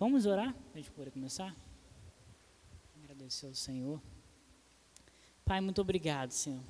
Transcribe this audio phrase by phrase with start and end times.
[0.00, 1.54] Vamos orar a gente poder começar?
[3.04, 4.00] Agradecer ao Senhor.
[5.44, 6.62] Pai, muito obrigado, Senhor.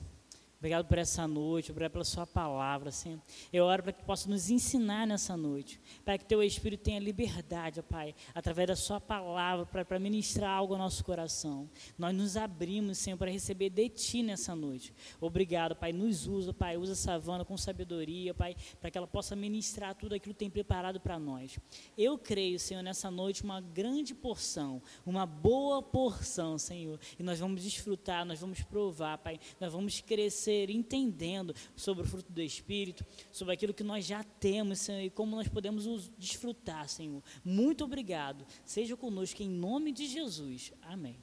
[0.61, 3.19] Obrigado por essa noite, obrigado pela sua palavra, Senhor.
[3.51, 7.81] Eu oro para que possa nos ensinar nessa noite, para que teu Espírito tenha liberdade,
[7.81, 11.67] ó Pai, através da sua palavra, para, para ministrar algo ao nosso coração.
[11.97, 14.93] Nós nos abrimos, Senhor, para receber de Ti nessa noite.
[15.19, 15.95] Obrigado, Pai.
[15.95, 16.77] Nos usa, Pai.
[16.77, 20.51] Usa a savana com sabedoria, Pai, para que ela possa ministrar tudo aquilo que tem
[20.51, 21.59] preparado para nós.
[21.97, 27.01] Eu creio, Senhor, nessa noite uma grande porção, uma boa porção, Senhor.
[27.19, 29.41] E nós vamos desfrutar, nós vamos provar, Pai.
[29.59, 34.81] Nós vamos crescer entendendo sobre o fruto do Espírito, sobre aquilo que nós já temos,
[34.81, 37.23] Senhor, e como nós podemos desfrutar, Senhor.
[37.45, 38.45] Muito obrigado.
[38.65, 40.73] Seja conosco em nome de Jesus.
[40.83, 41.17] Amém.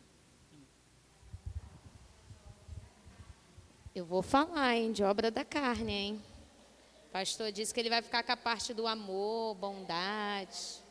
[3.93, 6.23] Eu vou falar, hein, de obra da carne, hein?
[7.07, 10.85] O pastor disse que ele vai ficar com a parte do amor, bondade.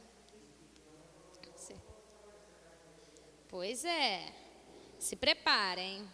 [3.48, 4.34] Pois é.
[4.98, 6.06] Se preparem.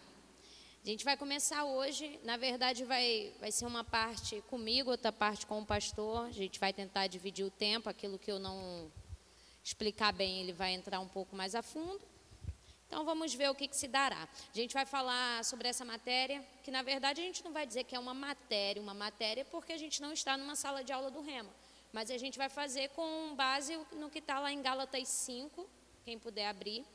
[0.83, 5.45] A gente vai começar hoje, na verdade vai, vai ser uma parte comigo, outra parte
[5.45, 6.25] com o pastor.
[6.25, 8.91] A gente vai tentar dividir o tempo, aquilo que eu não
[9.63, 12.01] explicar bem, ele vai entrar um pouco mais a fundo.
[12.85, 14.27] Então vamos ver o que, que se dará.
[14.53, 17.85] A gente vai falar sobre essa matéria, que na verdade a gente não vai dizer
[17.85, 21.09] que é uma matéria, uma matéria, porque a gente não está numa sala de aula
[21.09, 21.49] do Rema.
[21.93, 25.65] Mas a gente vai fazer com base no que está lá em Gálatas 5,
[26.03, 26.85] quem puder abrir.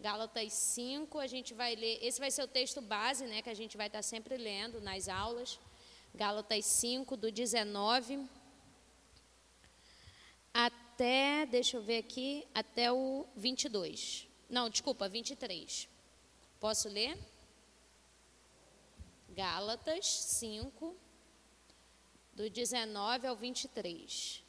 [0.00, 3.54] Gálatas 5, a gente vai ler, esse vai ser o texto base, né, que a
[3.54, 5.58] gente vai estar sempre lendo nas aulas.
[6.14, 8.28] Gálatas 5, do 19
[10.54, 14.28] até, deixa eu ver aqui, até o 22.
[14.48, 15.88] Não, desculpa, 23.
[16.60, 17.18] Posso ler?
[19.30, 20.96] Gálatas 5,
[22.32, 24.43] do 19 ao 23.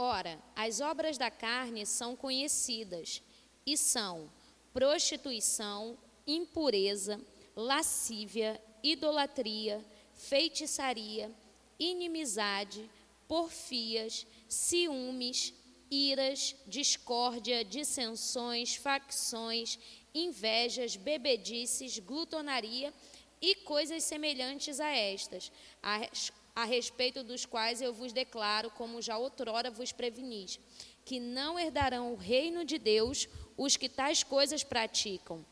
[0.00, 3.20] Ora, as obras da carne são conhecidas
[3.66, 4.30] e são
[4.72, 7.20] prostituição, impureza,
[7.56, 11.32] lascívia, idolatria, feitiçaria,
[11.80, 12.88] inimizade,
[13.26, 15.52] porfias, ciúmes,
[15.90, 19.80] iras, discórdia, dissensões, facções,
[20.14, 22.94] invejas, bebedices, glutonaria
[23.42, 25.50] e coisas semelhantes a estas,
[25.82, 30.58] as a respeito dos quais eu vos declaro, como já outrora vos prevenis,
[31.04, 35.46] que não herdarão o reino de Deus os que tais coisas praticam.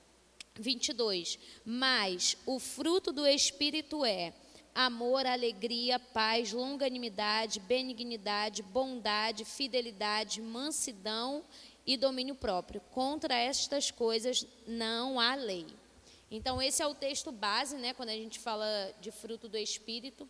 [0.57, 1.39] 22.
[1.65, 4.33] Mas o fruto do Espírito é
[4.75, 11.45] amor, alegria, paz, longanimidade, benignidade, bondade, fidelidade, mansidão
[11.87, 12.81] e domínio próprio.
[12.91, 15.67] Contra estas coisas não há lei.
[16.29, 20.29] Então, esse é o texto base, né, quando a gente fala de fruto do Espírito.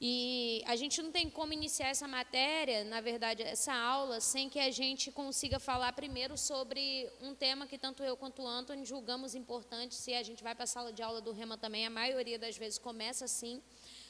[0.00, 4.60] E a gente não tem como iniciar essa matéria, na verdade, essa aula, sem que
[4.60, 9.34] a gente consiga falar primeiro sobre um tema que tanto eu quanto o Anthony julgamos
[9.34, 9.96] importante.
[9.96, 12.56] Se a gente vai para a sala de aula do Rema também, a maioria das
[12.56, 13.60] vezes começa assim,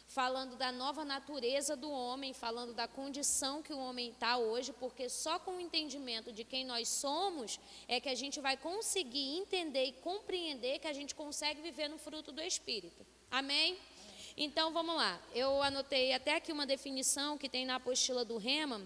[0.06, 5.08] falando da nova natureza do homem, falando da condição que o homem está hoje, porque
[5.08, 9.84] só com o entendimento de quem nós somos é que a gente vai conseguir entender
[9.84, 13.06] e compreender que a gente consegue viver no fruto do Espírito.
[13.30, 13.78] Amém?
[14.40, 15.20] Então vamos lá.
[15.34, 18.80] Eu anotei até aqui uma definição que tem na apostila do Rema,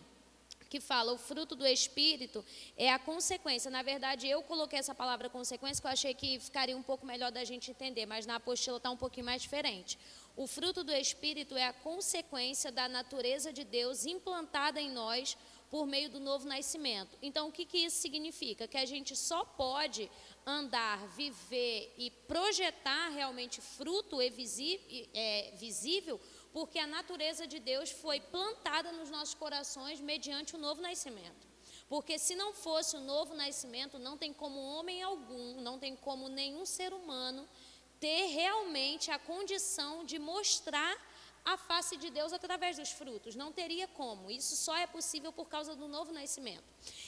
[0.71, 2.43] que fala o fruto do espírito
[2.75, 3.71] é a consequência.
[3.71, 7.31] Na verdade, eu coloquei essa palavra consequência que eu achei que ficaria um pouco melhor
[7.31, 9.99] da gente entender, mas na apostila está um pouquinho mais diferente.
[10.35, 15.37] O fruto do espírito é a consequência da natureza de Deus implantada em nós
[15.71, 17.19] por meio do novo nascimento.
[17.21, 18.67] Então, o que, que isso significa?
[18.67, 20.11] Que a gente só pode
[20.47, 26.21] andar, viver e projetar realmente fruto é, visível,
[26.53, 31.47] porque a natureza de Deus foi plantada nos nossos corações mediante o novo nascimento.
[31.89, 36.29] Porque se não fosse o novo nascimento, não tem como homem algum, não tem como
[36.29, 37.47] nenhum ser humano
[38.01, 40.97] ter realmente a condição de mostrar
[41.45, 43.35] a face de Deus através dos frutos.
[43.35, 44.31] Não teria como.
[44.31, 46.65] Isso só é possível por causa do novo nascimento.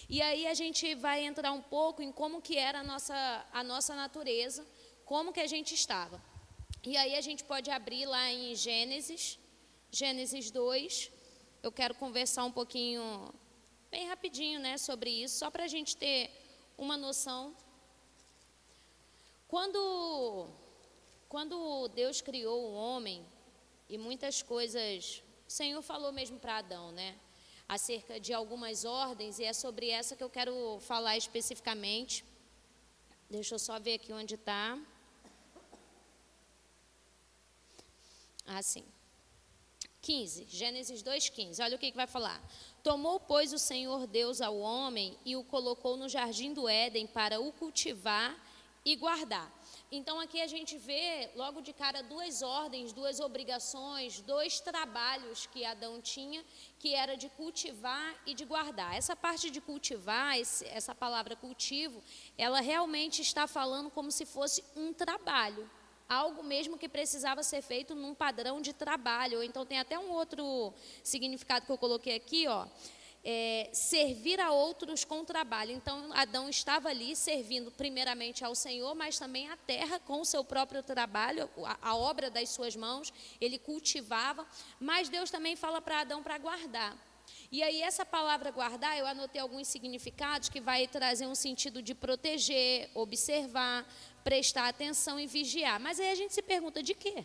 [0.09, 3.63] E aí a gente vai entrar um pouco em como que era a nossa, a
[3.63, 4.67] nossa natureza,
[5.05, 6.21] como que a gente estava.
[6.83, 9.39] E aí a gente pode abrir lá em Gênesis,
[9.91, 11.11] Gênesis 2.
[11.63, 13.33] Eu quero conversar um pouquinho,
[13.91, 16.31] bem rapidinho, né, sobre isso, só para a gente ter
[16.77, 17.57] uma noção.
[19.49, 20.49] Quando,
[21.29, 23.25] quando Deus criou o homem,
[23.89, 27.17] e muitas coisas, o Senhor falou mesmo para Adão, né?
[27.69, 32.25] Acerca de algumas ordens, e é sobre essa que eu quero falar especificamente.
[33.29, 34.79] Deixa eu só ver aqui onde está.
[38.47, 38.85] Ah, sim.
[40.03, 41.63] 15, Gênesis 2,15.
[41.65, 42.39] Olha o que, que vai falar.
[42.83, 47.41] Tomou, pois, o Senhor Deus ao homem e o colocou no jardim do Éden para
[47.41, 48.37] o cultivar
[48.85, 49.51] e guardar.
[49.93, 55.65] Então aqui a gente vê logo de cara duas ordens, duas obrigações, dois trabalhos que
[55.65, 56.45] Adão tinha,
[56.79, 58.97] que era de cultivar e de guardar.
[58.97, 62.03] Essa parte de cultivar, essa palavra cultivo,
[62.37, 65.71] ela realmente está falando como se fosse um trabalho
[66.09, 69.43] algo mesmo que precisava ser feito num padrão de trabalho.
[69.43, 70.73] Então tem até um outro
[71.03, 72.67] significado que eu coloquei aqui, ó.
[73.27, 75.73] É, servir a outros com trabalho.
[75.73, 80.45] Então, Adão estava ali servindo primeiramente ao Senhor, mas também à terra com o seu
[80.45, 83.11] próprio trabalho, a, a obra das suas mãos,
[83.41, 84.47] ele cultivava.
[84.79, 86.99] Mas Deus também fala para Adão para guardar.
[87.51, 91.95] E aí, essa palavra guardar, eu anotei alguns significados que vai trazer um sentido de
[91.95, 93.87] proteger, observar,
[94.23, 95.79] prestar atenção e vigiar.
[95.79, 97.25] Mas aí a gente se pergunta: de quê?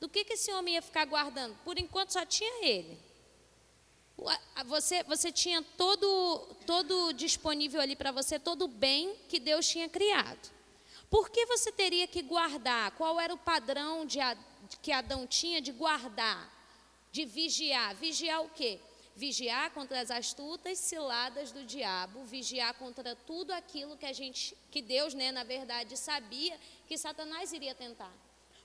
[0.00, 1.56] Do que, que esse homem ia ficar guardando?
[1.64, 2.98] Por enquanto só tinha ele.
[4.66, 9.88] Você, você tinha todo, todo disponível ali para você, todo o bem que Deus tinha
[9.88, 10.50] criado.
[11.10, 12.92] Por que você teria que guardar?
[12.92, 14.18] Qual era o padrão de,
[14.80, 16.50] que Adão tinha de guardar,
[17.12, 17.94] de vigiar?
[17.94, 18.80] Vigiar o quê?
[19.16, 24.82] vigiar contra as astutas ciladas do diabo, vigiar contra tudo aquilo que a gente, que
[24.82, 28.12] Deus, né, na verdade, sabia que Satanás iria tentar.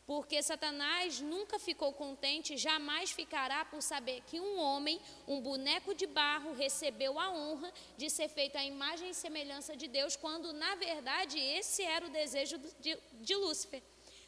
[0.09, 6.07] Porque Satanás nunca ficou contente, jamais ficará por saber que um homem, um boneco de
[6.07, 10.73] barro, recebeu a honra de ser feito à imagem e semelhança de Deus, quando na
[10.73, 13.83] verdade esse era o desejo de, de Lúcifer.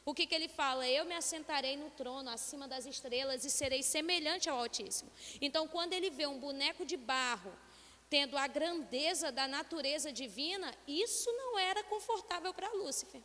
[0.05, 0.87] O que, que ele fala?
[0.87, 5.11] Eu me assentarei no trono acima das estrelas e serei semelhante ao Altíssimo.
[5.41, 7.51] Então, quando ele vê um boneco de barro
[8.07, 13.23] tendo a grandeza da natureza divina, isso não era confortável para Lúcifer.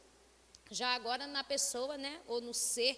[0.70, 2.96] Já agora na pessoa, né, ou no ser,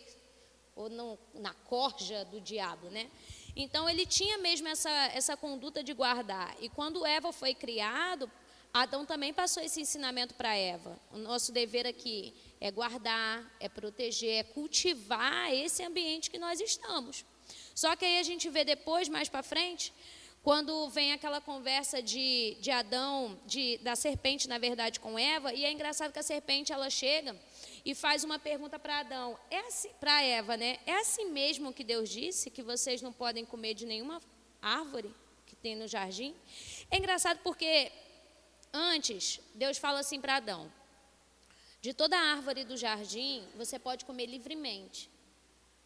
[0.75, 3.11] ou no, na corja do diabo, né?
[3.56, 6.55] Então ele tinha mesmo essa, essa conduta de guardar.
[6.61, 8.31] E quando Eva foi criado,
[8.73, 10.99] Adão também passou esse ensinamento para Eva.
[11.11, 17.25] O nosso dever aqui é guardar, é proteger, é cultivar esse ambiente que nós estamos.
[17.75, 19.93] Só que aí a gente vê depois, mais para frente,
[20.43, 25.64] quando vem aquela conversa de, de Adão, de, da serpente, na verdade, com Eva, e
[25.64, 27.35] é engraçado que a serpente ela chega
[27.84, 30.78] e faz uma pergunta para Adão, é assim, para Eva, né?
[30.86, 34.20] É assim mesmo que Deus disse que vocês não podem comer de nenhuma
[34.60, 35.14] árvore
[35.46, 36.34] que tem no jardim?
[36.90, 37.90] É engraçado porque
[38.72, 40.72] antes Deus fala assim para Adão:
[41.80, 45.10] de toda árvore do jardim, você pode comer livremente.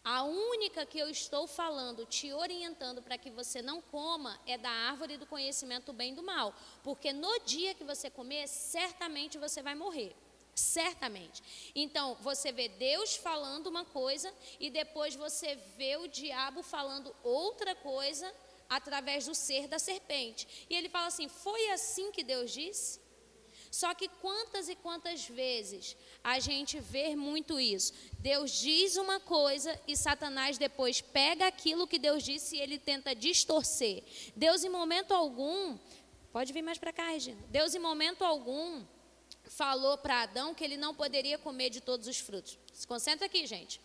[0.04, 4.68] A única que eu estou falando, te orientando para que você não coma, é da
[4.68, 6.52] árvore do conhecimento do bem e do mal.
[6.82, 10.12] Porque no dia que você comer, certamente você vai morrer.
[10.54, 11.43] Certamente.
[11.75, 17.75] Então, você vê Deus falando uma coisa e depois você vê o diabo falando outra
[17.75, 18.31] coisa
[18.69, 20.66] através do ser da serpente.
[20.69, 23.00] E ele fala assim: Foi assim que Deus disse?
[23.70, 27.94] Só que quantas e quantas vezes a gente vê muito isso?
[28.19, 33.14] Deus diz uma coisa e Satanás depois pega aquilo que Deus disse e ele tenta
[33.14, 34.04] distorcer.
[34.37, 35.78] Deus, em momento algum,
[36.31, 37.43] pode vir mais para cá, Regina.
[37.49, 38.84] Deus, em momento algum,
[39.48, 42.58] falou para Adão que ele não poderia comer de todos os frutos.
[42.72, 43.80] Se concentra aqui, gente.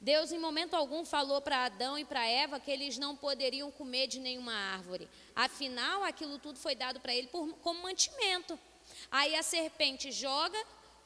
[0.00, 4.06] Deus, em momento algum, falou para Adão e para Eva que eles não poderiam comer
[4.06, 5.08] de nenhuma árvore.
[5.34, 8.58] Afinal, aquilo tudo foi dado para ele por, como mantimento.
[9.10, 10.58] Aí a serpente joga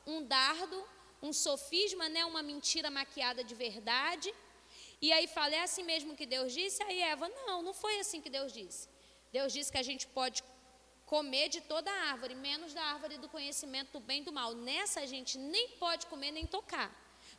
[0.07, 0.85] um dardo,
[1.23, 4.35] um sofisma, né, uma mentira maquiada de verdade.
[5.01, 6.83] E aí fala, é assim mesmo que Deus disse?
[6.83, 8.89] Aí Eva, não, não foi assim que Deus disse.
[9.31, 10.43] Deus disse que a gente pode
[11.09, 14.55] comer de toda a árvore, menos da árvore do conhecimento do bem e do mal.
[14.55, 16.91] Nessa a gente nem pode comer nem tocar.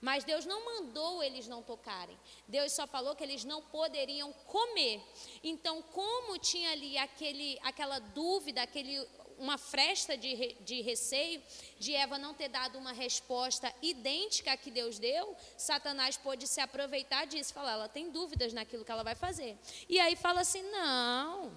[0.02, 2.18] Mas Deus não mandou eles não tocarem.
[2.48, 5.02] Deus só falou que eles não poderiam comer.
[5.44, 9.06] Então, como tinha ali aquele, aquela dúvida, aquele
[9.38, 11.42] uma fresta de, de receio
[11.80, 16.60] de Eva não ter dado uma resposta idêntica à que Deus deu, Satanás pôde se
[16.60, 19.58] aproveitar disso, falar, ela tem dúvidas naquilo que ela vai fazer.
[19.88, 21.54] E aí fala assim: não,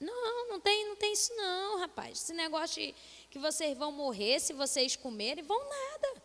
[0.00, 2.22] não, não tem, não tem isso não, rapaz.
[2.22, 2.94] Esse negócio de
[3.30, 6.22] que vocês vão morrer se vocês comerem, vão nada.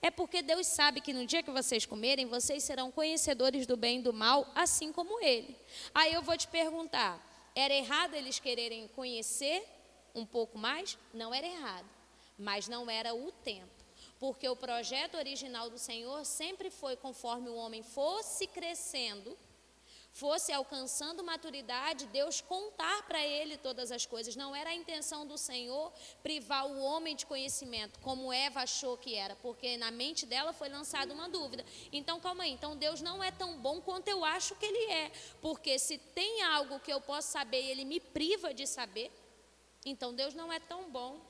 [0.00, 3.98] É porque Deus sabe que no dia que vocês comerem, vocês serão conhecedores do bem
[3.98, 5.56] e do mal, assim como Ele.
[5.92, 7.20] Aí eu vou te perguntar:
[7.54, 9.64] era errado eles quererem conhecer
[10.14, 11.88] um pouco mais, não era errado,
[12.38, 13.78] mas não era o tempo.
[14.20, 19.36] Porque o projeto original do Senhor sempre foi conforme o homem fosse crescendo,
[20.18, 24.34] fosse alcançando maturidade, Deus contar para ele todas as coisas.
[24.34, 25.92] Não era a intenção do Senhor
[26.24, 30.68] privar o homem de conhecimento, como Eva achou que era, porque na mente dela foi
[30.68, 31.64] lançada uma dúvida.
[31.92, 32.50] Então, calma aí.
[32.50, 35.12] Então, Deus não é tão bom quanto eu acho que Ele é.
[35.40, 39.12] Porque se tem algo que eu posso saber e Ele me priva de saber,
[39.86, 41.20] então Deus não é tão bom.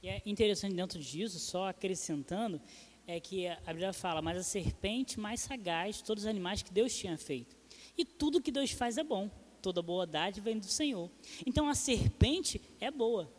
[0.00, 2.60] E é interessante dentro disso, só acrescentando,
[3.06, 6.72] é que a Bíblia fala, mas a serpente mais sagaz de todos os animais que
[6.72, 7.63] Deus tinha feito.
[7.96, 9.30] E tudo que Deus faz é bom.
[9.62, 11.10] Toda boa dádiva vem do Senhor.
[11.46, 13.32] Então a serpente é boa.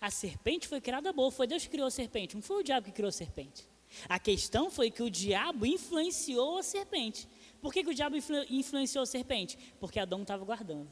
[0.00, 1.30] A serpente foi criada boa.
[1.30, 2.34] Foi Deus que criou a serpente.
[2.34, 3.66] Não foi o diabo que criou a serpente.
[4.08, 7.28] A questão foi que o diabo influenciou a serpente.
[7.60, 9.56] Por que, que o diabo influ influenciou a serpente?
[9.80, 10.90] Porque Adão estava guardando.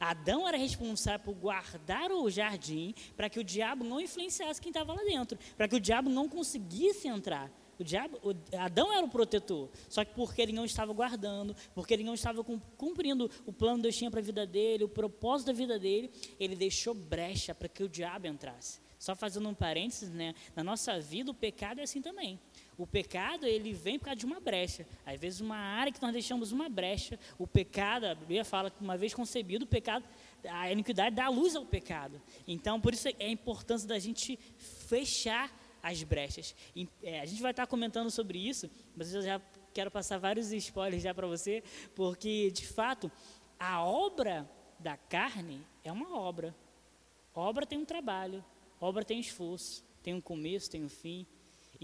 [0.00, 4.94] Adão era responsável por guardar o jardim para que o diabo não influenciasse quem estava
[4.94, 7.50] lá dentro, para que o diabo não conseguisse entrar.
[7.78, 11.94] O diabo, o, Adão era o protetor, só que porque ele não estava guardando, porque
[11.94, 12.44] ele não estava
[12.76, 16.10] cumprindo o plano que Deus tinha para a vida dele, o propósito da vida dele,
[16.38, 18.84] ele deixou brecha para que o diabo entrasse.
[19.04, 20.34] Só fazendo um parênteses, né?
[20.56, 22.40] Na nossa vida o pecado é assim também.
[22.78, 24.86] O pecado, ele vem por causa de uma brecha.
[25.04, 28.82] Às vezes, uma área que nós deixamos uma brecha, o pecado, a Bíblia fala que
[28.82, 30.04] uma vez concebido, o pecado,
[30.44, 32.18] a iniquidade dá luz ao pecado.
[32.48, 35.52] Então, por isso é a importância da gente fechar
[35.84, 36.54] as brechas.
[36.74, 39.40] E, é, a gente vai estar comentando sobre isso, mas eu já
[39.74, 41.62] quero passar vários spoilers já para você,
[41.94, 43.12] porque, de fato,
[43.60, 44.48] a obra
[44.78, 46.56] da carne é uma obra.
[47.34, 48.42] Obra tem um trabalho,
[48.80, 51.26] obra tem esforço, tem um começo, tem um fim.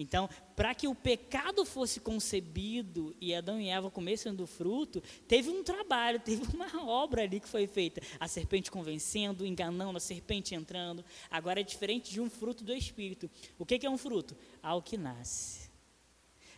[0.01, 5.51] Então, para que o pecado fosse concebido e Adão e Eva comessem do fruto, teve
[5.51, 8.01] um trabalho, teve uma obra ali que foi feita.
[8.19, 11.05] A serpente convencendo, enganando, a serpente entrando.
[11.31, 13.31] Agora é diferente de um fruto do Espírito.
[13.59, 14.35] O que, que é um fruto?
[14.63, 15.69] Algo que nasce.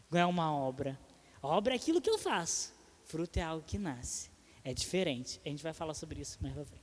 [0.09, 0.97] Não é uma obra.
[1.43, 2.73] Obra é aquilo que eu faço.
[3.05, 4.31] Fruto é algo que nasce.
[4.63, 5.41] É diferente.
[5.45, 6.83] A gente vai falar sobre isso mais pra frente.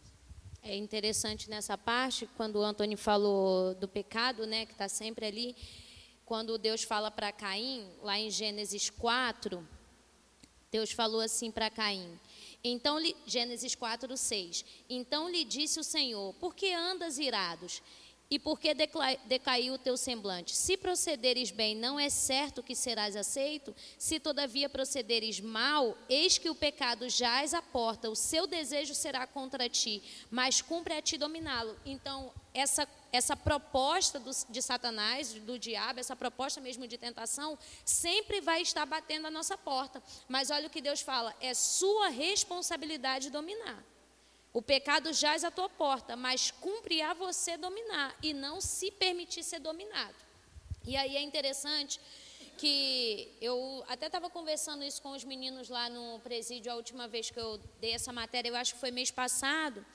[0.61, 5.55] É interessante nessa parte, quando o Antônio falou do pecado, né, que está sempre ali
[6.29, 9.67] quando Deus fala para Caim, lá em Gênesis 4,
[10.71, 12.19] Deus falou assim para Caim.
[12.63, 14.63] Então, Gênesis 4, 6.
[14.87, 17.81] Então lhe disse o Senhor: Por que andas irados?
[18.29, 18.75] E por que
[19.25, 20.55] decaiu o teu semblante?
[20.55, 23.75] Se procederes bem, não é certo que serás aceito?
[23.97, 29.25] Se todavia procederes mal, eis que o pecado jaz à porta, o seu desejo será
[29.25, 31.75] contra ti, mas cumpre a ti dominá-lo.
[31.83, 38.41] Então, essa, essa proposta do, de Satanás, do diabo, essa proposta mesmo de tentação, sempre
[38.41, 40.01] vai estar batendo a nossa porta.
[40.27, 43.83] Mas olha o que Deus fala: é sua responsabilidade dominar.
[44.51, 49.43] O pecado jaz à tua porta, mas cumpre a você dominar e não se permitir
[49.43, 50.15] ser dominado.
[50.85, 51.99] E aí é interessante
[52.57, 57.29] que eu até estava conversando isso com os meninos lá no presídio a última vez
[57.29, 59.85] que eu dei essa matéria, eu acho que foi mês passado.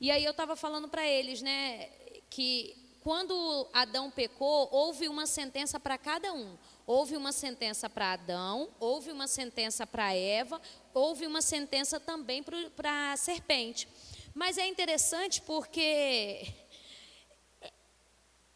[0.00, 1.90] E aí eu estava falando para eles, né,
[2.30, 6.58] que quando Adão pecou, houve uma sentença para cada um.
[6.84, 10.60] Houve uma sentença para Adão, houve uma sentença para Eva,
[10.94, 13.88] houve uma sentença também para a serpente.
[14.34, 16.52] Mas é interessante porque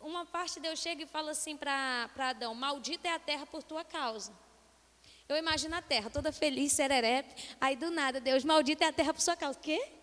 [0.00, 3.62] uma parte de Deus chega e fala assim para Adão: Maldita é a terra por
[3.62, 4.32] tua causa.
[5.28, 7.56] Eu imagino a terra toda feliz, sererepe.
[7.60, 9.56] Aí do nada, Deus, maldita é a terra por sua causa.
[9.56, 9.99] O quê?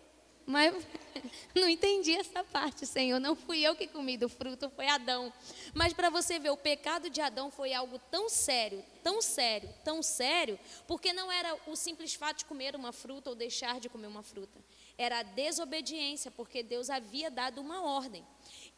[0.48, 0.74] Mas
[1.54, 3.20] não entendi essa parte, Senhor.
[3.20, 5.30] Não fui eu que comi do fruto, foi Adão.
[5.74, 10.02] Mas para você ver, o pecado de Adão foi algo tão sério, tão sério, tão
[10.02, 14.06] sério, porque não era o simples fato de comer uma fruta ou deixar de comer
[14.06, 14.58] uma fruta.
[14.96, 18.24] Era a desobediência, porque Deus havia dado uma ordem.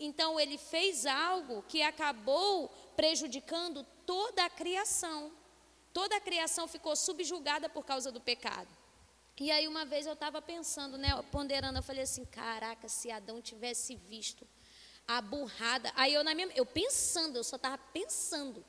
[0.01, 5.31] Então ele fez algo que acabou prejudicando toda a criação.
[5.93, 8.80] Toda a criação ficou subjugada por causa do pecado.
[9.41, 13.41] E aí uma vez eu estava pensando, né, ponderando, eu falei assim, caraca, se Adão
[13.41, 14.47] tivesse visto
[15.09, 15.91] a burrada.
[15.97, 18.63] Aí eu na minha, eu pensando, eu só estava pensando.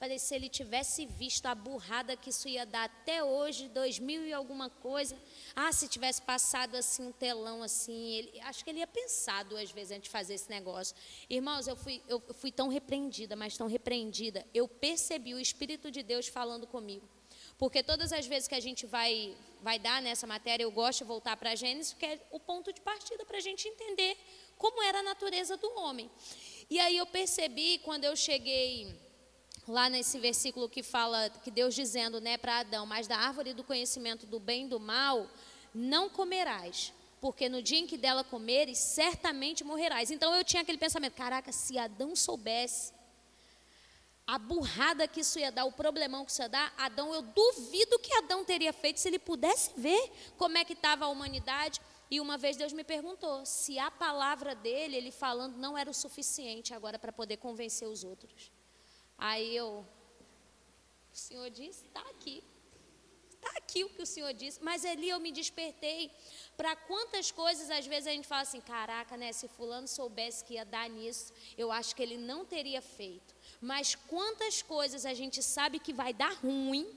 [0.00, 4.26] Falei, se ele tivesse visto a burrada que isso ia dar até hoje, dois mil
[4.26, 5.16] e alguma coisa.
[5.54, 9.70] Ah, se tivesse passado assim um telão assim, ele, acho que ele ia pensar duas
[9.70, 10.96] vezes antes de fazer esse negócio.
[11.28, 14.44] Irmãos, eu fui, eu fui tão repreendida, mas tão repreendida.
[14.52, 17.06] Eu percebi o Espírito de Deus falando comigo.
[17.60, 21.04] Porque todas as vezes que a gente vai, vai dar nessa matéria, eu gosto de
[21.04, 24.16] voltar para Gênesis, que é o ponto de partida para a gente entender
[24.56, 26.10] como era a natureza do homem.
[26.70, 28.98] E aí eu percebi, quando eu cheguei
[29.68, 33.62] lá nesse versículo que fala, que Deus dizendo né, para Adão, mas da árvore do
[33.62, 35.28] conhecimento do bem e do mal,
[35.74, 40.10] não comerás, porque no dia em que dela comeres, certamente morrerás.
[40.10, 42.94] Então eu tinha aquele pensamento, caraca, se Adão soubesse
[44.30, 47.98] a burrada que isso ia dar, o problemão que isso ia dar, Adão, eu duvido
[47.98, 50.00] que Adão teria feito se ele pudesse ver
[50.38, 51.80] como é que estava a humanidade.
[52.08, 55.94] E uma vez Deus me perguntou se a palavra dele, ele falando, não era o
[55.94, 58.52] suficiente agora para poder convencer os outros.
[59.18, 59.84] Aí eu,
[61.12, 62.44] o Senhor disse, está aqui.
[63.40, 64.62] Está aqui o que o Senhor disse.
[64.62, 66.10] Mas ali eu me despertei
[66.58, 69.32] para quantas coisas às vezes a gente fala assim: caraca, né?
[69.32, 73.34] Se Fulano soubesse que ia dar nisso, eu acho que ele não teria feito.
[73.60, 76.88] Mas quantas coisas a gente sabe que vai dar ruim,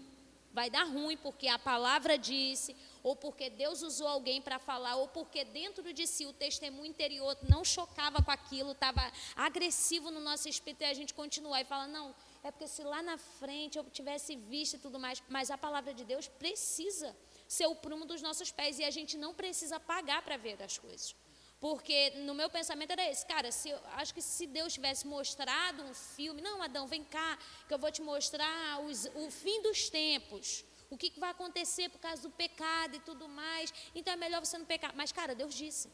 [0.54, 5.08] vai dar ruim porque a palavra disse, ou porque Deus usou alguém para falar, ou
[5.10, 10.48] porque dentro de si o testemunho interior não chocava com aquilo, estava agressivo no nosso
[10.48, 13.84] espírito e a gente continuar e fala: não, é porque se lá na frente eu
[13.90, 17.14] tivesse visto e tudo mais, mas a palavra de Deus precisa
[17.48, 20.78] ser o prumo dos nossos pés e a gente não precisa pagar para ver as
[20.78, 21.16] coisas.
[21.64, 25.94] Porque no meu pensamento era esse, cara, se, acho que se Deus tivesse mostrado um
[25.94, 30.66] filme, não, Adão, vem cá, que eu vou te mostrar os, o fim dos tempos,
[30.90, 34.46] o que, que vai acontecer por causa do pecado e tudo mais, então é melhor
[34.46, 34.94] você não pecar.
[34.94, 35.90] Mas, cara, Deus disse,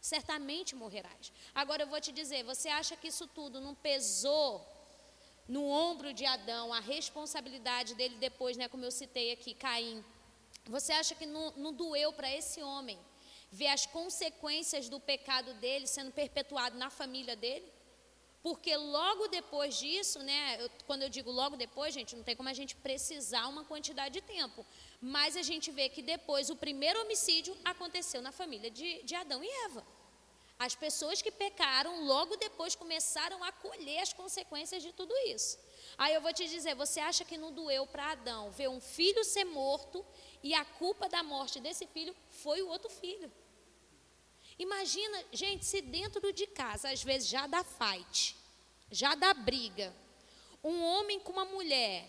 [0.00, 1.32] certamente morrerás.
[1.54, 4.66] Agora eu vou te dizer, você acha que isso tudo não pesou
[5.46, 10.04] no ombro de Adão, a responsabilidade dele depois, né, como eu citei aqui, Caim?
[10.66, 12.98] Você acha que não, não doeu para esse homem?
[13.58, 17.68] Ver as consequências do pecado dele sendo perpetuado na família dele.
[18.42, 22.48] Porque logo depois disso, né, eu, quando eu digo logo depois, gente, não tem como
[22.48, 24.66] a gente precisar uma quantidade de tempo.
[25.00, 29.42] Mas a gente vê que depois o primeiro homicídio aconteceu na família de, de Adão
[29.42, 29.82] e Eva.
[30.58, 35.58] As pessoas que pecaram logo depois começaram a colher as consequências de tudo isso.
[35.96, 39.24] Aí eu vou te dizer, você acha que não doeu para Adão ver um filho
[39.24, 40.04] ser morto
[40.42, 43.30] e a culpa da morte desse filho foi o outro filho?
[44.58, 48.36] Imagina, gente, se dentro de casa às vezes já dá fight,
[48.90, 49.94] já dá briga.
[50.62, 52.06] Um homem com uma mulher,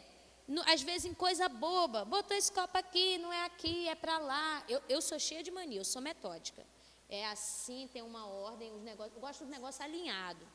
[0.47, 4.17] no, às vezes em coisa boba, botou esse copo aqui, não é aqui, é para
[4.19, 4.63] lá.
[4.69, 6.65] Eu, eu sou cheia de mania, eu sou metódica.
[7.09, 10.47] É assim, tem uma ordem, os negócios, eu gosto do negócio alinhado.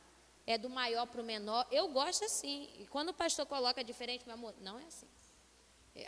[0.46, 1.66] É do maior para o menor.
[1.70, 2.68] Eu gosto assim.
[2.78, 5.06] E quando o pastor coloca diferente, meu amor, não é assim.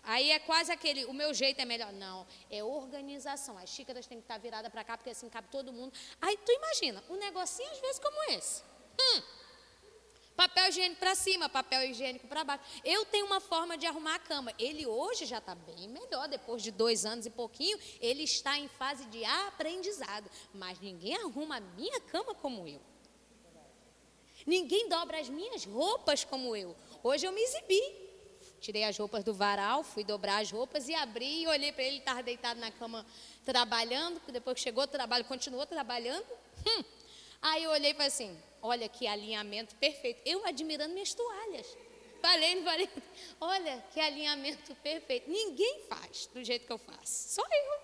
[0.03, 1.93] Aí é quase aquele, o meu jeito é melhor.
[1.93, 3.59] Não, é organização.
[3.59, 5.93] As xícaras têm que estar viradas para cá, porque assim cabe todo mundo.
[6.21, 8.63] Aí tu imagina, um negocinho às vezes como esse.
[9.01, 9.23] Hum,
[10.37, 12.65] papel higiênico para cima, papel higiênico para baixo.
[12.85, 14.53] Eu tenho uma forma de arrumar a cama.
[14.59, 18.69] Ele hoje já está bem melhor, depois de dois anos e pouquinho, ele está em
[18.69, 20.31] fase de aprendizado.
[20.55, 22.81] Mas ninguém arruma a minha cama como eu.
[24.47, 26.77] Ninguém dobra as minhas roupas como eu.
[27.03, 28.12] Hoje eu me exibi.
[28.63, 31.99] Tirei as roupas do varal, fui dobrar as roupas e abri e olhei para ele,
[31.99, 33.05] estava deitado na cama
[33.45, 34.21] trabalhando.
[34.29, 36.25] Depois que chegou do trabalho, continuou trabalhando.
[36.65, 36.85] Hum.
[37.43, 40.23] Aí eu olhei e falei assim: olha que alinhamento perfeito.
[40.25, 41.67] Eu admirando minhas toalhas.
[42.23, 42.89] Falei, não falei.
[43.41, 45.29] Olha que alinhamento perfeito.
[45.29, 47.35] Ninguém faz do jeito que eu faço.
[47.35, 47.83] Só eu.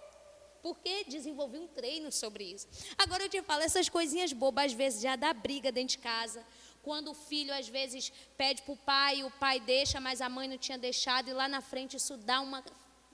[0.63, 2.69] Porque desenvolvi um treino sobre isso.
[2.97, 6.47] Agora eu te falo, essas coisinhas bobas às vezes já dá briga dentro de casa.
[6.83, 10.49] Quando o filho às vezes pede para o pai, o pai deixa, mas a mãe
[10.49, 12.65] não tinha deixado, e lá na frente isso dá uma,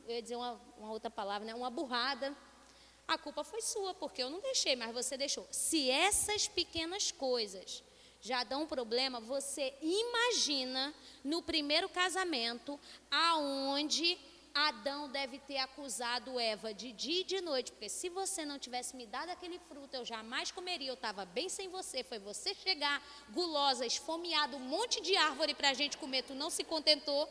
[0.07, 1.55] eu ia dizer uma, uma outra palavra, né?
[1.55, 2.37] uma burrada.
[3.07, 5.46] A culpa foi sua, porque eu não deixei, mas você deixou.
[5.50, 7.83] Se essas pequenas coisas
[8.20, 14.18] já dão problema, você imagina no primeiro casamento, aonde
[14.54, 18.94] Adão deve ter acusado Eva de dia e de noite, porque se você não tivesse
[18.94, 22.04] me dado aquele fruto, eu jamais comeria, eu estava bem sem você.
[22.04, 26.50] Foi você chegar gulosa, esfomeado, um monte de árvore para a gente comer, tu não
[26.50, 27.28] se contentou.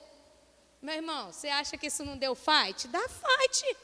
[0.81, 2.89] Meu irmão, você acha que isso não deu fight?
[2.89, 3.77] Dá fight.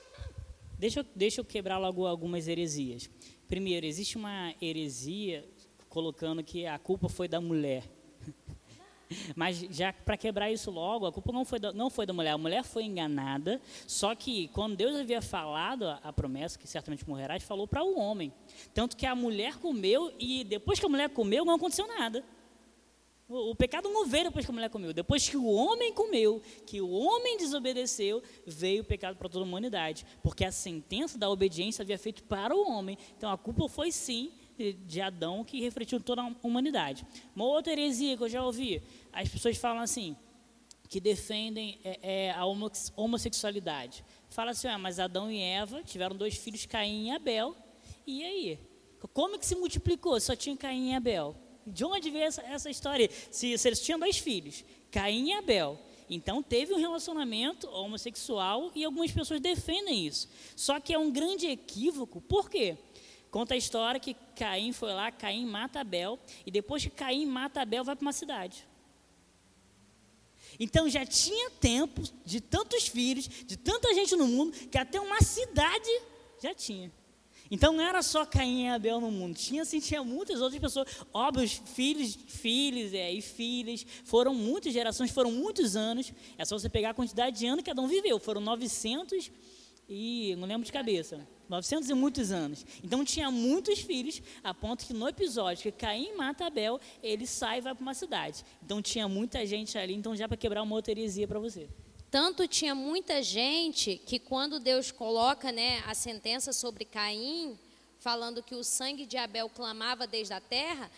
[0.78, 3.10] Deixa eu, deixa eu quebrar logo algumas heresias.
[3.48, 5.48] Primeiro, existe uma heresia
[5.88, 7.84] colocando que a culpa foi da mulher.
[9.36, 12.32] Mas já para quebrar isso logo, a culpa não foi, da, não foi da mulher,
[12.32, 17.08] a mulher foi enganada, só que quando Deus havia falado a, a promessa, que certamente
[17.08, 18.32] morrerás, falou para o homem.
[18.74, 22.24] Tanto que a mulher comeu e depois que a mulher comeu, não aconteceu nada.
[23.28, 24.94] O, o pecado não veio depois que a mulher comeu.
[24.94, 29.48] Depois que o homem comeu, que o homem desobedeceu, veio o pecado para toda a
[29.48, 30.06] humanidade.
[30.22, 32.98] Porque a sentença da obediência havia feito para o homem.
[33.18, 34.32] Então a culpa foi sim
[34.86, 37.06] de Adão que refletiu toda a humanidade.
[37.36, 40.16] Uma outra heresia que eu já ouvi, as pessoas falam assim,
[40.90, 42.44] que defendem é, é, a
[42.96, 44.04] homossexualidade.
[44.30, 47.56] Fala assim, ah, mas Adão e Eva tiveram dois filhos, Caim e Abel,
[48.06, 48.60] e aí?
[49.14, 50.20] Como que se multiplicou?
[50.20, 51.36] Só tinha Caim e Abel.
[51.66, 53.10] De onde veio essa, essa história?
[53.32, 58.84] Se, se eles tinham dois filhos, Caim e Abel, então teve um relacionamento homossexual e
[58.84, 60.28] algumas pessoas defendem isso.
[60.56, 62.20] Só que é um grande equívoco.
[62.20, 62.78] Por quê?
[63.32, 67.62] Conta a história que Caim foi lá, Caim mata Abel, e depois que Caim mata
[67.62, 68.68] Abel, vai para uma cidade.
[70.60, 75.22] Então já tinha tempo de tantos filhos, de tanta gente no mundo, que até uma
[75.22, 75.90] cidade
[76.42, 76.92] já tinha.
[77.52, 80.88] Então não era só Caim e Abel no mundo, tinha assim, tinha muitas outras pessoas.
[81.14, 86.14] Óbvio, filhos, filhos é, e filhas, foram muitas gerações, foram muitos anos.
[86.38, 89.32] É só você pegar a quantidade de anos que um viveu, foram 900
[89.90, 92.64] e, não lembro de cabeça, 900 e muitos anos.
[92.84, 97.58] Então tinha muitos filhos, a ponto que no episódio que Caim mata Abel, ele sai
[97.58, 98.46] e vai para uma cidade.
[98.64, 101.68] Então tinha muita gente ali, então já para quebrar uma outra heresia para você.
[102.12, 107.58] Tanto tinha muita gente que quando Deus coloca né, a sentença sobre Caim,
[108.00, 110.90] falando que o sangue de Abel clamava desde a terra,